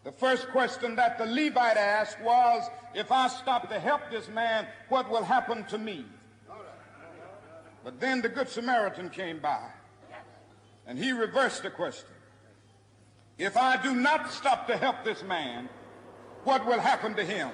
the 0.03 0.11
first 0.11 0.49
question 0.49 0.95
that 0.97 1.17
the 1.17 1.25
Levite 1.25 1.77
asked 1.77 2.19
was, 2.21 2.69
if 2.93 3.11
I 3.11 3.29
stop 3.29 3.69
to 3.69 3.79
help 3.79 4.01
this 4.11 4.27
man, 4.27 4.67
what 4.89 5.09
will 5.09 5.23
happen 5.23 5.63
to 5.65 5.77
me? 5.77 6.05
But 7.83 7.99
then 7.99 8.21
the 8.21 8.29
Good 8.29 8.49
Samaritan 8.49 9.09
came 9.09 9.39
by 9.39 9.65
and 10.85 10.97
he 10.97 11.13
reversed 11.13 11.63
the 11.63 11.69
question. 11.69 12.09
If 13.37 13.55
I 13.55 13.81
do 13.81 13.95
not 13.95 14.31
stop 14.31 14.67
to 14.67 14.77
help 14.77 15.03
this 15.05 15.23
man, 15.23 15.69
what 16.43 16.65
will 16.65 16.79
happen 16.79 17.15
to 17.15 17.23
him? 17.23 17.49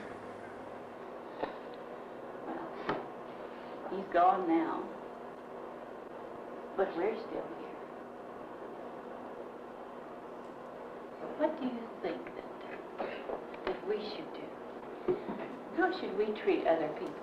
He's 3.92 4.06
gone 4.14 4.48
now, 4.48 4.82
but 6.78 6.96
we're 6.96 7.16
still 7.16 7.32
here. 7.32 7.70
What 11.38 11.60
do 11.60 11.68
you 11.68 11.80
think 12.02 12.24
that 12.26 12.50
that 13.66 13.88
we 13.88 13.98
should 13.98 14.34
do? 14.34 15.18
How 15.78 15.98
should 16.00 16.18
we 16.18 16.26
treat 16.42 16.68
other 16.68 16.90
people? 16.90 17.14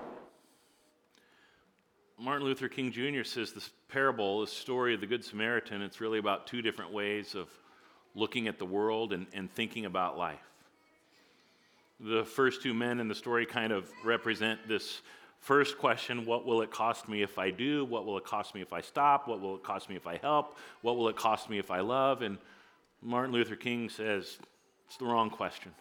Martin 2.18 2.46
Luther 2.46 2.68
King 2.68 2.90
Jr. 2.90 3.24
says 3.24 3.52
this 3.52 3.70
parable, 3.88 4.40
this 4.40 4.52
story 4.52 4.94
of 4.94 5.00
the 5.00 5.06
Good 5.06 5.24
Samaritan, 5.24 5.82
it's 5.82 6.00
really 6.00 6.18
about 6.18 6.46
two 6.46 6.62
different 6.62 6.92
ways 6.92 7.34
of 7.34 7.48
looking 8.14 8.48
at 8.48 8.58
the 8.58 8.64
world 8.64 9.12
and, 9.12 9.26
and 9.34 9.52
thinking 9.52 9.84
about 9.84 10.16
life. 10.16 10.40
The 12.00 12.24
first 12.24 12.62
two 12.62 12.74
men 12.74 13.00
in 13.00 13.08
the 13.08 13.14
story 13.14 13.46
kind 13.46 13.72
of 13.72 13.90
represent 14.04 14.68
this 14.68 15.00
first 15.40 15.78
question 15.78 16.26
what 16.26 16.44
will 16.44 16.62
it 16.62 16.70
cost 16.70 17.08
me 17.08 17.22
if 17.22 17.38
I 17.38 17.50
do? 17.50 17.84
What 17.84 18.04
will 18.04 18.18
it 18.18 18.24
cost 18.24 18.54
me 18.54 18.60
if 18.60 18.72
I 18.72 18.80
stop? 18.80 19.28
What 19.28 19.40
will 19.40 19.56
it 19.56 19.62
cost 19.62 19.88
me 19.88 19.96
if 19.96 20.06
I 20.06 20.18
help? 20.18 20.56
What 20.82 20.96
will 20.96 21.08
it 21.08 21.16
cost 21.16 21.48
me 21.48 21.58
if 21.58 21.70
I 21.70 21.80
love? 21.80 22.22
And 22.22 22.38
Martin 23.02 23.32
Luther 23.32 23.56
King 23.56 23.88
says 23.88 24.38
it's 24.86 24.96
the 24.98 25.06
wrong 25.06 25.30
question. 25.30 25.72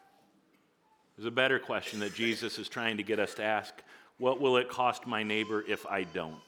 There's 1.17 1.28
a 1.28 1.32
better 1.32 1.60
question 1.60 1.99
that 1.99 2.13
Jesus 2.13 2.60
is 2.60 2.67
trying 2.67 2.97
to 2.97 3.04
get 3.04 3.19
us 3.19 3.34
to 3.36 3.43
ask 3.43 3.73
What 4.17 4.39
will 4.39 4.58
it 4.58 4.69
cost 4.69 5.08
my 5.08 5.23
neighbor 5.23 5.63
if 5.67 5.86
I 5.86 6.04
don't? 6.04 6.39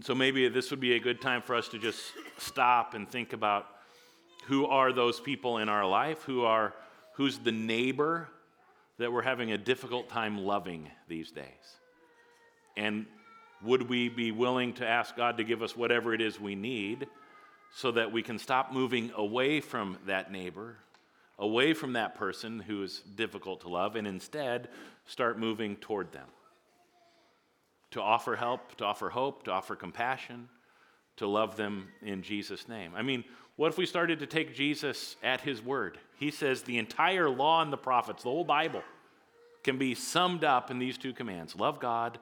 So 0.00 0.14
maybe 0.14 0.48
this 0.48 0.70
would 0.70 0.80
be 0.80 0.94
a 0.94 1.00
good 1.00 1.20
time 1.20 1.42
for 1.42 1.56
us 1.56 1.68
to 1.68 1.78
just 1.78 2.00
stop 2.38 2.94
and 2.94 3.08
think 3.08 3.32
about 3.32 3.66
who 4.44 4.66
are 4.66 4.92
those 4.92 5.18
people 5.18 5.58
in 5.58 5.68
our 5.68 5.84
life? 5.84 6.22
Who 6.22 6.44
are, 6.44 6.72
who's 7.18 7.38
the 7.38 7.52
neighbor 7.52 8.26
that 8.96 9.12
we're 9.12 9.20
having 9.20 9.52
a 9.52 9.58
difficult 9.58 10.08
time 10.08 10.38
loving 10.38 10.90
these 11.06 11.30
days? 11.30 11.44
And 12.76 13.04
would 13.62 13.90
we 13.90 14.08
be 14.08 14.32
willing 14.32 14.72
to 14.74 14.86
ask 14.88 15.14
God 15.14 15.36
to 15.36 15.44
give 15.44 15.62
us 15.62 15.76
whatever 15.76 16.14
it 16.14 16.22
is 16.22 16.40
we 16.40 16.54
need 16.54 17.06
so 17.74 17.90
that 17.90 18.10
we 18.10 18.22
can 18.22 18.38
stop 18.38 18.72
moving 18.72 19.12
away 19.14 19.60
from 19.60 19.98
that 20.06 20.32
neighbor 20.32 20.78
away 21.38 21.72
from 21.72 21.92
that 21.92 22.16
person 22.16 22.58
who 22.58 22.82
is 22.82 23.00
difficult 23.14 23.60
to 23.60 23.68
love 23.68 23.94
and 23.94 24.06
instead 24.08 24.68
start 25.06 25.38
moving 25.38 25.76
toward 25.76 26.10
them. 26.12 26.26
to 27.90 28.02
offer 28.02 28.36
help, 28.36 28.76
to 28.76 28.84
offer 28.84 29.08
hope, 29.08 29.44
to 29.44 29.50
offer 29.50 29.74
compassion, 29.74 30.48
to 31.16 31.26
love 31.26 31.56
them 31.56 31.88
in 32.02 32.22
Jesus' 32.22 32.68
name. 32.68 32.92
I 32.94 33.02
mean, 33.02 33.24
what 33.58 33.72
if 33.72 33.76
we 33.76 33.86
started 33.86 34.20
to 34.20 34.26
take 34.26 34.54
Jesus 34.54 35.16
at 35.20 35.40
his 35.40 35.60
word? 35.60 35.98
He 36.16 36.30
says 36.30 36.62
the 36.62 36.78
entire 36.78 37.28
law 37.28 37.60
and 37.60 37.72
the 37.72 37.76
prophets, 37.76 38.22
the 38.22 38.30
whole 38.30 38.44
Bible, 38.44 38.84
can 39.64 39.78
be 39.78 39.96
summed 39.96 40.44
up 40.44 40.70
in 40.70 40.78
these 40.78 40.96
two 40.96 41.12
commands 41.12 41.56
love 41.56 41.80
God 41.80 42.20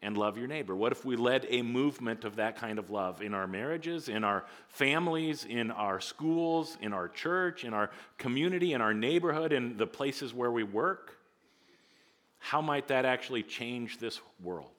and 0.00 0.16
love 0.16 0.38
your 0.38 0.46
neighbor. 0.46 0.74
What 0.74 0.92
if 0.92 1.04
we 1.04 1.16
led 1.16 1.46
a 1.50 1.60
movement 1.60 2.24
of 2.24 2.36
that 2.36 2.56
kind 2.56 2.78
of 2.78 2.88
love 2.88 3.20
in 3.20 3.34
our 3.34 3.46
marriages, 3.46 4.08
in 4.08 4.24
our 4.24 4.46
families, 4.68 5.44
in 5.44 5.70
our 5.70 6.00
schools, 6.00 6.78
in 6.80 6.94
our 6.94 7.08
church, 7.08 7.62
in 7.62 7.74
our 7.74 7.90
community, 8.16 8.72
in 8.72 8.80
our 8.80 8.94
neighborhood, 8.94 9.52
in 9.52 9.76
the 9.76 9.86
places 9.86 10.32
where 10.32 10.50
we 10.50 10.62
work? 10.62 11.18
How 12.38 12.62
might 12.62 12.88
that 12.88 13.04
actually 13.04 13.42
change 13.42 13.98
this 13.98 14.18
world? 14.42 14.70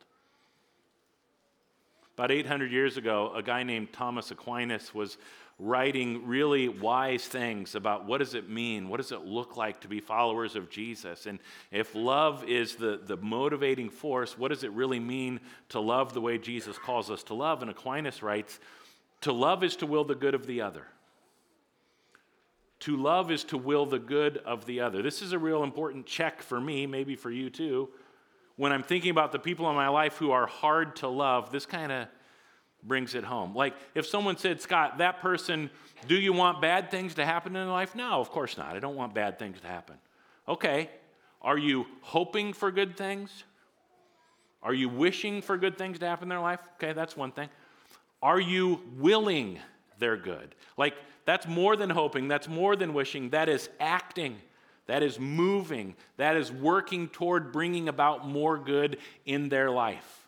About 2.15 2.31
800 2.31 2.71
years 2.71 2.97
ago, 2.97 3.31
a 3.35 3.41
guy 3.43 3.63
named 3.63 3.93
Thomas 3.93 4.31
Aquinas 4.31 4.93
was 4.93 5.17
writing 5.62 6.26
really 6.26 6.67
wise 6.67 7.24
things 7.24 7.76
about 7.76 8.06
what 8.06 8.17
does 8.17 8.34
it 8.34 8.50
mean 8.50 8.89
what 8.89 8.97
does 8.97 9.12
it 9.12 9.26
look 9.26 9.58
like 9.58 9.80
to 9.80 9.88
be 9.88 10.00
followers 10.00 10.56
of 10.56 10.71
jesus? 10.71 11.28
And 11.28 11.38
if 11.69 11.93
love 11.93 12.43
is 12.45 12.76
the, 12.76 13.00
the 13.06 13.17
motivating 13.17 13.91
force 13.91 14.36
what 14.36 14.47
does 14.47 14.63
it 14.63 14.71
really 14.71 15.00
mean 15.00 15.39
to 15.69 15.80
love 15.80 16.15
the 16.15 16.21
way 16.21 16.39
jesus 16.39 16.80
calls 16.80 17.12
us 17.12 17.21
to 17.26 17.36
love? 17.36 17.62
And 17.62 17.69
aquinas 17.69 18.24
writes 18.24 18.60
to 19.21 19.32
love 19.32 19.63
is 19.63 19.76
to 19.78 19.86
will 19.86 20.04
the 20.04 20.15
good 20.15 20.34
of 20.34 20.47
the 20.47 20.62
other. 20.62 20.88
To 22.80 22.97
love 22.97 23.30
is 23.30 23.43
to 23.45 23.58
will 23.60 23.86
the 23.86 24.00
good 24.00 24.38
of 24.38 24.65
the 24.65 24.80
other. 24.80 25.04
This 25.04 25.21
is 25.21 25.32
a 25.32 25.38
real 25.38 25.62
important 25.63 26.08
check 26.08 26.41
for 26.41 26.60
me 26.60 26.88
maybe 26.88 27.15
for 27.15 27.30
you 27.30 27.52
too. 27.52 27.89
When 28.56 28.71
i'm 28.71 28.84
thinking 28.84 29.12
about 29.12 29.32
the 29.32 29.38
people 29.38 29.69
in 29.69 29.76
my 29.76 29.89
life 29.89 30.17
who 30.17 30.32
are 30.32 30.47
hard 30.47 30.95
to 30.97 31.08
love 31.08 31.52
this 31.52 31.67
kind 31.67 31.91
of 31.91 32.08
brings 32.84 33.15
it 33.15 33.24
home. 33.24 33.56
Like 33.56 33.76
if 33.96 34.06
someone 34.06 34.38
said, 34.38 34.62
Scott, 34.62 34.98
that 35.00 35.22
person, 35.22 35.70
do 36.08 36.15
you 36.15 36.34
want 36.34 36.62
bad 36.62 36.91
things 36.91 37.15
to 37.15 37.26
happen 37.26 37.56
in 37.56 37.65
their 37.65 37.72
life? 37.72 37.96
No, 37.96 38.20
of 38.20 38.30
course 38.30 38.58
not. 38.58 38.76
I 38.76 38.80
don't 38.80 38.96
want 38.96 39.13
bad 39.13 39.39
things 39.39 39.60
to 39.62 39.67
happen. 39.67 39.96
Okay, 40.48 40.89
are 41.41 41.58
you 41.58 41.86
hoping 42.02 42.54
for 42.54 42.72
good 42.72 42.98
things? 42.98 43.44
Are 44.63 44.74
you 44.74 44.89
wishing 44.89 45.41
for 45.41 45.58
good 45.58 45.78
things 45.78 46.00
to 46.00 46.08
happen 46.08 46.26
in 46.26 46.30
their 46.30 46.39
life? 46.39 46.60
Okay, 46.76 46.94
that's 46.94 47.17
one 47.17 47.32
thing. 47.32 47.50
Are 48.22 48.39
you 48.39 48.82
willing 48.98 49.60
they're 49.98 50.17
good? 50.17 50.54
Like, 50.78 50.96
that's 51.26 51.48
more 51.48 51.76
than 51.76 51.89
hoping, 51.89 52.28
that's 52.28 52.48
more 52.48 52.76
than 52.76 52.94
wishing, 52.94 53.32
that 53.32 53.50
is 53.50 53.70
acting. 53.80 54.38
That 54.88 55.04
is 55.04 55.20
moving. 55.20 55.96
That 56.17 56.36
is 56.36 56.52
working 56.52 57.08
toward 57.08 57.52
bringing 57.52 57.88
about 57.88 58.28
more 58.28 58.58
good 58.58 58.98
in 59.26 59.48
their 59.48 59.70
life. 59.70 60.20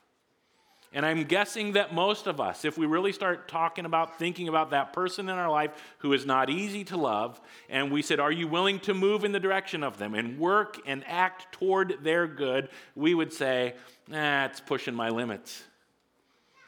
And 0.95 1.08
I'm 1.08 1.23
guessing 1.23 1.73
that 1.73 1.91
most 1.91 2.27
of 2.27 2.39
us, 2.39 2.65
if 2.65 2.77
we 2.77 2.86
really 2.86 3.12
start 3.12 3.47
talking 3.47 3.86
about 3.86 4.19
thinking 4.19 4.47
about 4.47 4.69
that 4.69 4.93
person 4.93 5.27
in 5.27 5.36
our 5.36 5.49
life 5.49 5.71
who 5.99 6.13
is 6.13 6.23
not 6.23 6.51
easy 6.51 6.84
to 6.86 6.97
love, 6.97 7.41
and 7.67 7.91
we 7.91 8.03
said, 8.03 8.19
Are 8.19 8.32
you 8.32 8.47
willing 8.47 8.79
to 8.82 8.93
move 8.93 9.23
in 9.23 9.32
the 9.32 9.39
direction 9.39 9.84
of 9.84 9.97
them 9.97 10.13
and 10.13 10.38
work 10.38 10.79
and 10.86 11.03
act 11.08 11.51
toward 11.51 12.03
their 12.03 12.27
good? 12.27 12.69
We 12.95 13.15
would 13.15 13.34
say, 13.34 13.73
Nah, 14.08 14.45
it's 14.45 14.60
pushing 14.60 14.93
my 14.93 15.10
limits. 15.10 15.63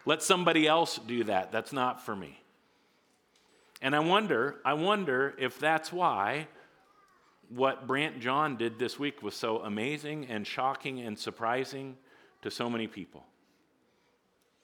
Let 0.07 0.23
somebody 0.23 0.67
else 0.67 0.99
do 1.05 1.25
that. 1.25 1.51
That's 1.51 1.71
not 1.71 2.03
for 2.03 2.15
me. 2.15 2.41
And 3.81 3.95
I 3.95 3.99
wonder, 3.99 4.55
I 4.65 4.73
wonder 4.73 5.35
if 5.37 5.59
that's 5.59 5.93
why 5.93 6.47
what 7.49 7.85
Brandt 7.85 8.19
Jean 8.19 8.55
did 8.55 8.79
this 8.79 8.97
week 8.97 9.21
was 9.21 9.35
so 9.35 9.59
amazing 9.59 10.25
and 10.25 10.47
shocking 10.47 11.01
and 11.01 11.17
surprising 11.17 11.95
to 12.41 12.49
so 12.49 12.71
many 12.71 12.87
people. 12.87 13.23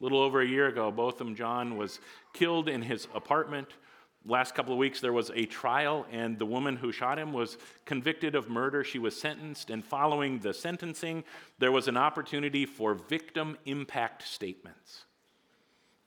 A 0.02 0.04
little 0.04 0.22
over 0.22 0.42
a 0.42 0.48
year 0.48 0.68
ago, 0.68 0.90
Botham 0.90 1.36
Jean 1.36 1.78
was 1.78 2.00
killed 2.34 2.68
in 2.68 2.82
his 2.82 3.08
apartment. 3.14 3.68
Last 4.26 4.56
couple 4.56 4.74
of 4.74 4.80
weeks, 4.80 5.00
there 5.00 5.14
was 5.14 5.30
a 5.36 5.46
trial, 5.46 6.08
and 6.12 6.40
the 6.40 6.46
woman 6.46 6.76
who 6.76 6.92
shot 6.92 7.20
him 7.20 7.34
was 7.34 7.60
convicted 7.86 8.34
of 8.34 8.50
murder. 8.50 8.84
She 8.84 8.98
was 8.98 9.16
sentenced, 9.16 9.70
and 9.70 9.86
following 9.86 10.40
the 10.40 10.56
sentencing, 10.56 11.24
there 11.60 11.72
was 11.72 11.88
an 11.88 11.98
opportunity 11.98 12.66
for 12.66 12.96
victim 12.96 13.58
impact 13.66 14.28
statements. 14.28 15.06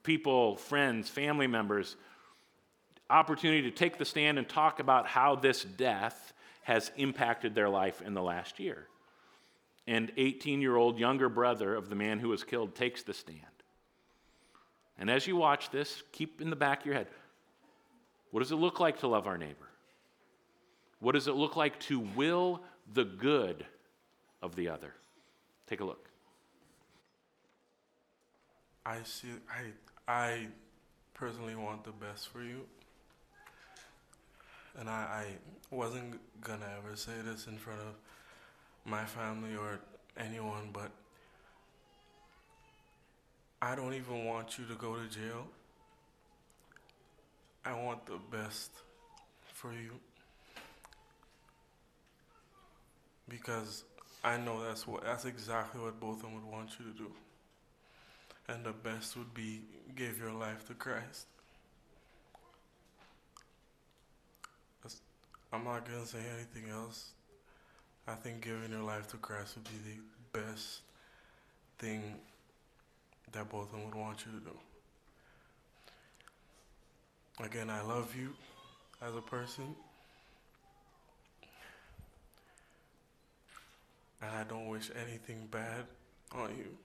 People, 0.03 0.57
friends, 0.57 1.09
family 1.09 1.47
members, 1.47 1.95
opportunity 3.09 3.63
to 3.63 3.71
take 3.71 3.99
the 3.99 4.05
stand 4.05 4.39
and 4.39 4.49
talk 4.49 4.81
about 4.81 5.07
how 5.07 5.37
this 5.37 5.63
death 5.63 6.33
has 6.65 6.91
impacted 6.97 7.55
their 7.55 7.69
life 7.69 8.03
in 8.03 8.15
the 8.15 8.23
last 8.23 8.59
year. 8.59 8.89
And 9.87 10.11
18 10.17 10.61
year 10.61 10.75
old 10.75 10.99
younger 10.99 11.29
brother 11.29 11.77
of 11.77 11.91
the 11.91 11.95
man 11.95 12.19
who 12.19 12.31
was 12.31 12.43
killed 12.43 12.75
takes 12.75 13.05
the 13.05 13.15
stand. 13.15 13.54
And 14.99 15.11
as 15.11 15.27
you 15.27 15.37
watch 15.37 15.71
this, 15.71 16.03
keep 16.13 16.41
in 16.41 16.51
the 16.51 16.57
back 16.57 16.81
of 16.81 16.87
your 16.87 16.95
head 16.95 17.09
what 18.35 18.41
does 18.41 18.51
it 18.51 18.57
look 18.57 18.81
like 18.81 18.99
to 18.99 19.07
love 19.07 19.29
our 19.29 19.39
neighbor? 19.39 19.69
What 20.99 21.13
does 21.13 21.29
it 21.29 21.37
look 21.37 21.55
like 21.55 21.79
to 21.83 22.01
will 22.01 22.63
the 22.93 23.05
good 23.05 23.65
of 24.43 24.57
the 24.57 24.69
other? 24.69 24.93
Take 25.69 25.81
a 25.81 25.85
look. 25.85 26.09
I 28.85 29.05
see 29.05 29.29
I 29.49 30.13
I 30.13 30.49
personally 31.15 31.55
want 31.55 31.85
the 31.85 31.93
best 31.93 32.27
for 32.27 32.43
you. 32.43 32.63
And 34.81 34.91
I, 34.91 34.93
I 34.93 35.27
wasn't 35.71 36.19
gonna 36.41 36.67
ever 36.77 36.97
say 36.97 37.13
this 37.25 37.47
in 37.47 37.57
front 37.57 37.83
of 37.83 37.95
my 38.85 39.05
family 39.05 39.55
or 39.55 39.79
anyone, 40.17 40.71
but 40.73 40.91
I 43.65 43.75
don't 43.75 43.95
even 43.95 44.27
want 44.27 44.59
you 44.59 44.67
to 44.67 44.75
go 44.75 44.95
to 44.95 45.09
jail. 45.09 45.47
I 47.65 47.73
want 47.73 48.05
the 48.05 48.19
best 48.31 48.71
for 49.55 49.73
you. 49.73 49.93
Because 53.27 53.85
I 54.23 54.37
know 54.37 54.63
that's 54.63 54.87
what 54.87 55.03
that's 55.03 55.25
exactly 55.25 55.81
what 55.81 55.99
both 55.99 56.17
of 56.17 56.23
them 56.25 56.35
would 56.35 56.45
want 56.45 56.73
you 56.79 56.93
to 56.93 56.99
do. 56.99 57.11
And 58.49 58.63
the 58.63 58.73
best 58.73 59.17
would 59.17 59.33
be 59.33 59.63
give 59.97 60.19
your 60.19 60.33
life 60.33 60.67
to 60.67 60.75
Christ. 60.75 61.27
I'm 65.51 65.65
not 65.65 65.89
gonna 65.89 66.05
say 66.05 66.19
anything 66.35 66.71
else. 66.71 67.13
I 68.07 68.13
think 68.13 68.43
giving 68.43 68.73
your 68.73 68.83
life 68.83 69.09
to 69.13 69.17
Christ 69.17 69.57
would 69.57 69.65
be 69.65 69.91
the 69.91 70.39
best 70.39 70.81
thing 71.79 72.17
that 73.33 73.49
both 73.49 73.67
of 73.67 73.73
them 73.73 73.85
would 73.85 73.95
want 73.95 74.25
you 74.27 74.33
to 74.39 74.45
do. 74.45 74.57
Again, 77.45 77.69
I 77.69 77.83
love 77.83 78.15
you 78.17 78.31
as 79.03 79.15
a 79.15 79.21
person. 79.21 79.75
And 84.23 84.31
I 84.31 84.45
don't 84.45 84.69
wish 84.69 84.91
anything 85.07 85.49
bad 85.51 85.85
on 86.33 86.51
you. 86.57 86.77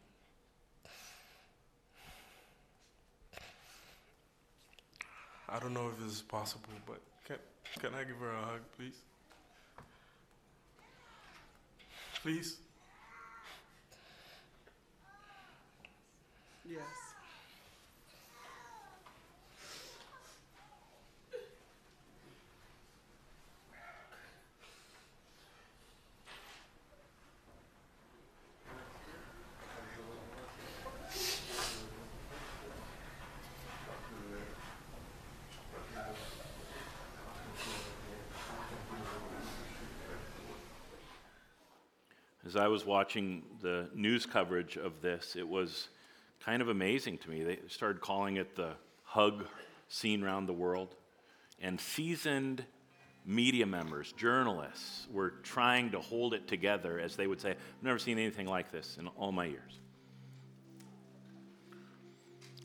I 5.47 5.59
don't 5.59 5.73
know 5.73 5.89
if 5.89 6.03
this 6.03 6.13
is 6.13 6.21
possible, 6.21 6.69
but 6.85 7.01
can, 7.25 7.37
can 7.79 7.93
I 7.95 8.03
give 8.03 8.17
her 8.17 8.33
a 8.33 8.41
hug, 8.41 8.61
please? 8.77 8.97
Please? 12.21 12.57
Yes. 16.65 16.79
As 42.45 42.55
I 42.55 42.67
was 42.67 42.83
watching 42.83 43.43
the 43.61 43.89
news 43.93 44.25
coverage 44.25 44.75
of 44.75 45.01
this, 45.01 45.35
it 45.35 45.47
was 45.47 45.89
kind 46.43 46.61
of 46.61 46.69
amazing 46.69 47.17
to 47.19 47.29
me. 47.29 47.43
They 47.43 47.59
started 47.67 48.01
calling 48.01 48.37
it 48.37 48.55
the 48.55 48.73
hug 49.03 49.45
seen 49.87 50.23
around 50.23 50.45
the 50.45 50.53
world. 50.53 50.95
And 51.61 51.79
seasoned 51.79 52.63
media 53.25 53.65
members, 53.65 54.11
journalists, 54.13 55.07
were 55.11 55.31
trying 55.43 55.91
to 55.91 55.99
hold 55.99 56.33
it 56.33 56.47
together 56.47 56.99
as 56.99 57.15
they 57.15 57.27
would 57.27 57.41
say, 57.41 57.51
I've 57.51 57.83
never 57.83 57.99
seen 57.99 58.17
anything 58.17 58.47
like 58.47 58.71
this 58.71 58.97
in 58.97 59.07
all 59.07 59.31
my 59.31 59.45
years. 59.45 59.79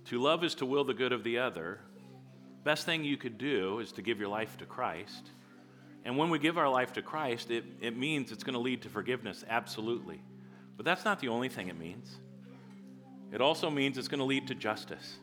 To 0.06 0.20
love 0.20 0.44
is 0.44 0.54
to 0.56 0.66
will 0.66 0.84
the 0.84 0.94
good 0.94 1.12
of 1.12 1.24
the 1.24 1.38
other. 1.38 1.80
Best 2.62 2.86
thing 2.86 3.04
you 3.04 3.16
could 3.16 3.38
do 3.38 3.80
is 3.80 3.92
to 3.92 4.02
give 4.02 4.20
your 4.20 4.28
life 4.28 4.56
to 4.58 4.66
Christ. 4.66 5.30
And 6.04 6.18
when 6.18 6.28
we 6.28 6.38
give 6.38 6.58
our 6.58 6.68
life 6.68 6.92
to 6.94 7.02
Christ, 7.02 7.50
it, 7.50 7.64
it 7.80 7.96
means 7.96 8.30
it's 8.30 8.44
going 8.44 8.54
to 8.54 8.60
lead 8.60 8.82
to 8.82 8.90
forgiveness, 8.90 9.44
absolutely. 9.48 10.20
But 10.76 10.84
that's 10.84 11.04
not 11.04 11.20
the 11.20 11.28
only 11.28 11.48
thing 11.48 11.68
it 11.68 11.78
means. 11.78 12.14
It 13.34 13.40
also 13.40 13.68
means 13.68 13.98
it's 13.98 14.06
going 14.06 14.20
to 14.20 14.24
lead 14.24 14.46
to 14.46 14.54
justice. 14.54 15.16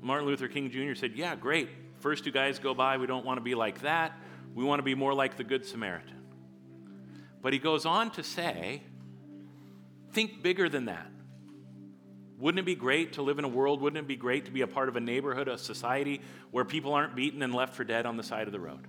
Martin 0.00 0.26
Luther 0.26 0.48
King 0.48 0.70
Jr. 0.70 0.94
said, 0.94 1.12
Yeah, 1.14 1.36
great. 1.36 1.68
First 1.98 2.24
two 2.24 2.30
guys 2.30 2.58
go 2.58 2.72
by. 2.72 2.96
We 2.96 3.06
don't 3.06 3.26
want 3.26 3.36
to 3.36 3.42
be 3.42 3.54
like 3.54 3.82
that. 3.82 4.12
We 4.54 4.64
want 4.64 4.78
to 4.78 4.82
be 4.82 4.94
more 4.94 5.12
like 5.12 5.36
the 5.36 5.44
Good 5.44 5.66
Samaritan. 5.66 6.16
But 7.42 7.52
he 7.52 7.58
goes 7.58 7.84
on 7.84 8.12
to 8.12 8.22
say, 8.22 8.82
Think 10.12 10.42
bigger 10.42 10.70
than 10.70 10.86
that. 10.86 11.06
Wouldn't 12.38 12.60
it 12.60 12.64
be 12.66 12.74
great 12.74 13.14
to 13.14 13.22
live 13.22 13.38
in 13.38 13.44
a 13.44 13.48
world? 13.48 13.82
Wouldn't 13.82 14.02
it 14.02 14.08
be 14.08 14.16
great 14.16 14.46
to 14.46 14.50
be 14.50 14.62
a 14.62 14.66
part 14.66 14.88
of 14.88 14.96
a 14.96 15.00
neighborhood, 15.00 15.48
a 15.48 15.58
society 15.58 16.22
where 16.50 16.64
people 16.64 16.94
aren't 16.94 17.14
beaten 17.14 17.42
and 17.42 17.54
left 17.54 17.74
for 17.74 17.84
dead 17.84 18.06
on 18.06 18.16
the 18.16 18.22
side 18.22 18.46
of 18.46 18.52
the 18.52 18.60
road? 18.60 18.86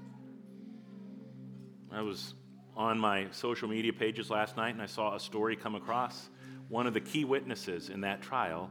I 1.91 2.01
was 2.01 2.35
on 2.77 2.97
my 2.97 3.27
social 3.31 3.67
media 3.67 3.91
pages 3.91 4.29
last 4.29 4.55
night 4.55 4.73
and 4.73 4.81
I 4.81 4.85
saw 4.85 5.15
a 5.15 5.19
story 5.19 5.57
come 5.57 5.75
across. 5.75 6.29
One 6.69 6.87
of 6.87 6.93
the 6.93 7.01
key 7.01 7.25
witnesses 7.25 7.89
in 7.89 8.01
that 8.01 8.21
trial 8.21 8.69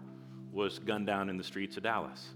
was 0.53 0.79
gunned 0.79 1.07
down 1.07 1.29
in 1.29 1.37
the 1.37 1.45
streets 1.45 1.77
of 1.77 1.83
Dallas. 1.83 2.29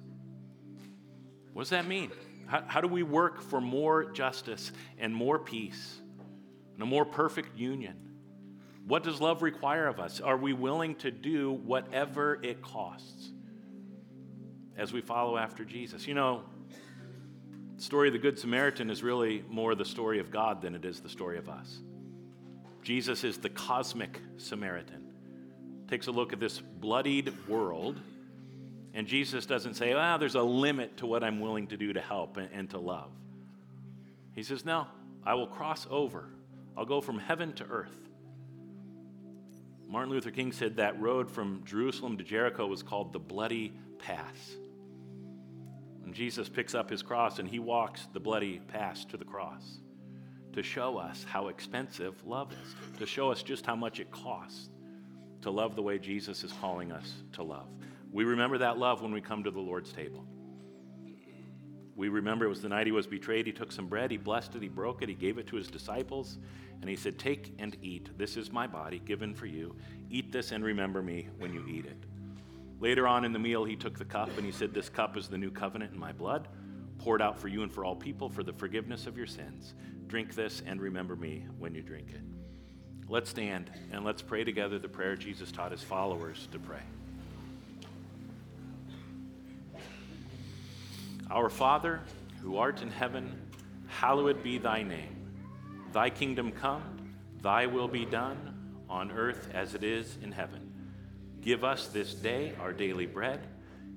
What 1.52 1.62
does 1.62 1.70
that 1.70 1.86
mean? 1.86 2.10
How, 2.46 2.64
how 2.66 2.80
do 2.80 2.88
we 2.88 3.02
work 3.02 3.40
for 3.40 3.60
more 3.60 4.04
justice 4.04 4.72
and 4.98 5.14
more 5.14 5.38
peace 5.38 5.98
and 6.74 6.82
a 6.82 6.86
more 6.86 7.04
perfect 7.04 7.56
union? 7.56 7.96
What 8.86 9.02
does 9.04 9.20
love 9.20 9.42
require 9.42 9.86
of 9.86 10.00
us? 10.00 10.20
Are 10.20 10.36
we 10.36 10.52
willing 10.52 10.96
to 10.96 11.10
do 11.10 11.52
whatever 11.52 12.40
it 12.42 12.62
costs 12.62 13.30
as 14.76 14.92
we 14.92 15.00
follow 15.00 15.36
after 15.36 15.64
Jesus? 15.64 16.06
You 16.06 16.14
know, 16.14 16.42
the 17.76 17.82
story 17.82 18.08
of 18.08 18.14
the 18.14 18.18
Good 18.18 18.38
Samaritan 18.38 18.90
is 18.90 19.02
really 19.02 19.44
more 19.48 19.74
the 19.74 19.84
story 19.84 20.18
of 20.18 20.30
God 20.30 20.60
than 20.62 20.74
it 20.74 20.84
is 20.84 21.00
the 21.00 21.08
story 21.08 21.38
of 21.38 21.48
us. 21.48 21.80
Jesus 22.82 23.24
is 23.24 23.38
the 23.38 23.50
cosmic 23.50 24.20
Samaritan. 24.38 25.09
Takes 25.90 26.06
a 26.06 26.12
look 26.12 26.32
at 26.32 26.38
this 26.38 26.60
bloodied 26.60 27.48
world, 27.48 28.00
and 28.94 29.08
Jesus 29.08 29.44
doesn't 29.44 29.74
say, 29.74 29.92
ah, 29.92 30.18
there's 30.18 30.36
a 30.36 30.42
limit 30.42 30.98
to 30.98 31.06
what 31.06 31.24
I'm 31.24 31.40
willing 31.40 31.66
to 31.66 31.76
do 31.76 31.92
to 31.92 32.00
help 32.00 32.36
and, 32.36 32.48
and 32.52 32.70
to 32.70 32.78
love. 32.78 33.10
He 34.32 34.44
says, 34.44 34.64
no, 34.64 34.86
I 35.26 35.34
will 35.34 35.48
cross 35.48 35.88
over. 35.90 36.26
I'll 36.76 36.84
go 36.84 37.00
from 37.00 37.18
heaven 37.18 37.52
to 37.54 37.64
earth. 37.64 37.96
Martin 39.88 40.12
Luther 40.12 40.30
King 40.30 40.52
said 40.52 40.76
that 40.76 41.00
road 41.00 41.28
from 41.28 41.62
Jerusalem 41.64 42.16
to 42.18 42.24
Jericho 42.24 42.68
was 42.68 42.84
called 42.84 43.12
the 43.12 43.18
Bloody 43.18 43.72
Pass. 43.98 44.54
And 46.04 46.14
Jesus 46.14 46.48
picks 46.48 46.76
up 46.76 46.88
his 46.88 47.02
cross 47.02 47.40
and 47.40 47.48
he 47.48 47.58
walks 47.58 48.06
the 48.12 48.20
bloody 48.20 48.60
pass 48.68 49.04
to 49.06 49.16
the 49.16 49.24
cross 49.24 49.78
to 50.52 50.62
show 50.62 50.98
us 50.98 51.24
how 51.28 51.48
expensive 51.48 52.14
love 52.24 52.52
is, 52.52 52.98
to 52.98 53.06
show 53.06 53.30
us 53.30 53.42
just 53.42 53.66
how 53.66 53.76
much 53.76 53.98
it 54.00 54.10
costs 54.10 54.70
to 55.42 55.50
love 55.50 55.74
the 55.74 55.82
way 55.82 55.98
Jesus 55.98 56.44
is 56.44 56.52
calling 56.60 56.92
us 56.92 57.12
to 57.32 57.42
love. 57.42 57.68
We 58.12 58.24
remember 58.24 58.58
that 58.58 58.78
love 58.78 59.02
when 59.02 59.12
we 59.12 59.20
come 59.20 59.44
to 59.44 59.50
the 59.50 59.60
Lord's 59.60 59.92
table. 59.92 60.26
We 61.96 62.08
remember 62.08 62.46
it 62.46 62.48
was 62.48 62.62
the 62.62 62.68
night 62.68 62.86
he 62.86 62.92
was 62.92 63.06
betrayed. 63.06 63.46
He 63.46 63.52
took 63.52 63.70
some 63.70 63.86
bread, 63.86 64.10
he 64.10 64.16
blessed 64.16 64.54
it, 64.54 64.62
he 64.62 64.68
broke 64.68 65.02
it, 65.02 65.08
he 65.08 65.14
gave 65.14 65.38
it 65.38 65.46
to 65.48 65.56
his 65.56 65.68
disciples, 65.68 66.38
and 66.80 66.88
he 66.88 66.96
said, 66.96 67.18
Take 67.18 67.54
and 67.58 67.76
eat. 67.82 68.08
This 68.16 68.36
is 68.38 68.50
my 68.50 68.66
body 68.66 69.00
given 69.04 69.34
for 69.34 69.46
you. 69.46 69.76
Eat 70.08 70.32
this 70.32 70.52
and 70.52 70.64
remember 70.64 71.02
me 71.02 71.28
when 71.38 71.52
you 71.52 71.64
eat 71.68 71.84
it. 71.84 72.02
Later 72.80 73.06
on 73.06 73.26
in 73.26 73.34
the 73.34 73.38
meal, 73.38 73.64
he 73.64 73.76
took 73.76 73.98
the 73.98 74.04
cup 74.06 74.30
and 74.38 74.46
he 74.46 74.52
said, 74.52 74.72
This 74.72 74.88
cup 74.88 75.18
is 75.18 75.28
the 75.28 75.36
new 75.36 75.50
covenant 75.50 75.92
in 75.92 76.00
my 76.00 76.12
blood, 76.12 76.48
poured 76.98 77.20
out 77.20 77.38
for 77.38 77.48
you 77.48 77.62
and 77.62 77.70
for 77.70 77.84
all 77.84 77.94
people 77.94 78.30
for 78.30 78.42
the 78.42 78.52
forgiveness 78.54 79.06
of 79.06 79.18
your 79.18 79.26
sins. 79.26 79.74
Drink 80.06 80.34
this 80.34 80.62
and 80.66 80.80
remember 80.80 81.16
me 81.16 81.46
when 81.58 81.74
you 81.74 81.82
drink 81.82 82.12
it. 82.14 82.22
Let's 83.10 83.28
stand 83.28 83.72
and 83.90 84.04
let's 84.04 84.22
pray 84.22 84.44
together 84.44 84.78
the 84.78 84.88
prayer 84.88 85.16
Jesus 85.16 85.50
taught 85.50 85.72
his 85.72 85.82
followers 85.82 86.46
to 86.52 86.60
pray. 86.60 86.78
Our 91.28 91.48
Father, 91.48 92.02
who 92.40 92.56
art 92.58 92.82
in 92.82 92.90
heaven, 92.90 93.36
hallowed 93.88 94.44
be 94.44 94.58
thy 94.58 94.84
name. 94.84 95.16
Thy 95.92 96.08
kingdom 96.08 96.52
come, 96.52 97.16
thy 97.42 97.66
will 97.66 97.88
be 97.88 98.04
done, 98.04 98.84
on 98.88 99.10
earth 99.10 99.48
as 99.52 99.74
it 99.74 99.82
is 99.82 100.16
in 100.22 100.30
heaven. 100.30 100.70
Give 101.40 101.64
us 101.64 101.88
this 101.88 102.14
day 102.14 102.52
our 102.60 102.72
daily 102.72 103.06
bread, 103.06 103.40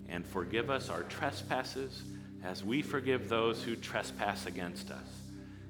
and 0.10 0.26
forgive 0.26 0.72
us 0.72 0.90
our 0.90 1.04
trespasses 1.04 2.02
as 2.44 2.64
we 2.64 2.82
forgive 2.82 3.30
those 3.30 3.62
who 3.62 3.76
trespass 3.76 4.48
against 4.48 4.90
us. 4.90 5.06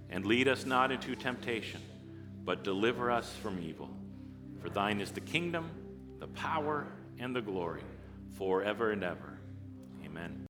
And 0.10 0.26
lead 0.26 0.48
us 0.48 0.66
not 0.66 0.94
into 0.94 1.14
temptation, 1.14 1.82
but 2.46 2.64
deliver 2.64 3.12
us 3.12 3.32
from 3.41 3.60
evil. 3.60 3.89
For 4.62 4.70
thine 4.70 5.02
is 5.02 5.12
the 5.12 5.22
kingdom, 5.22 5.70
the 6.20 6.28
power, 6.28 6.88
and 7.20 7.36
the 7.36 7.41
glory, 7.41 7.84
forever 8.38 8.91
and 8.91 9.04
ever. 9.04 9.39
Amen. 10.06 10.41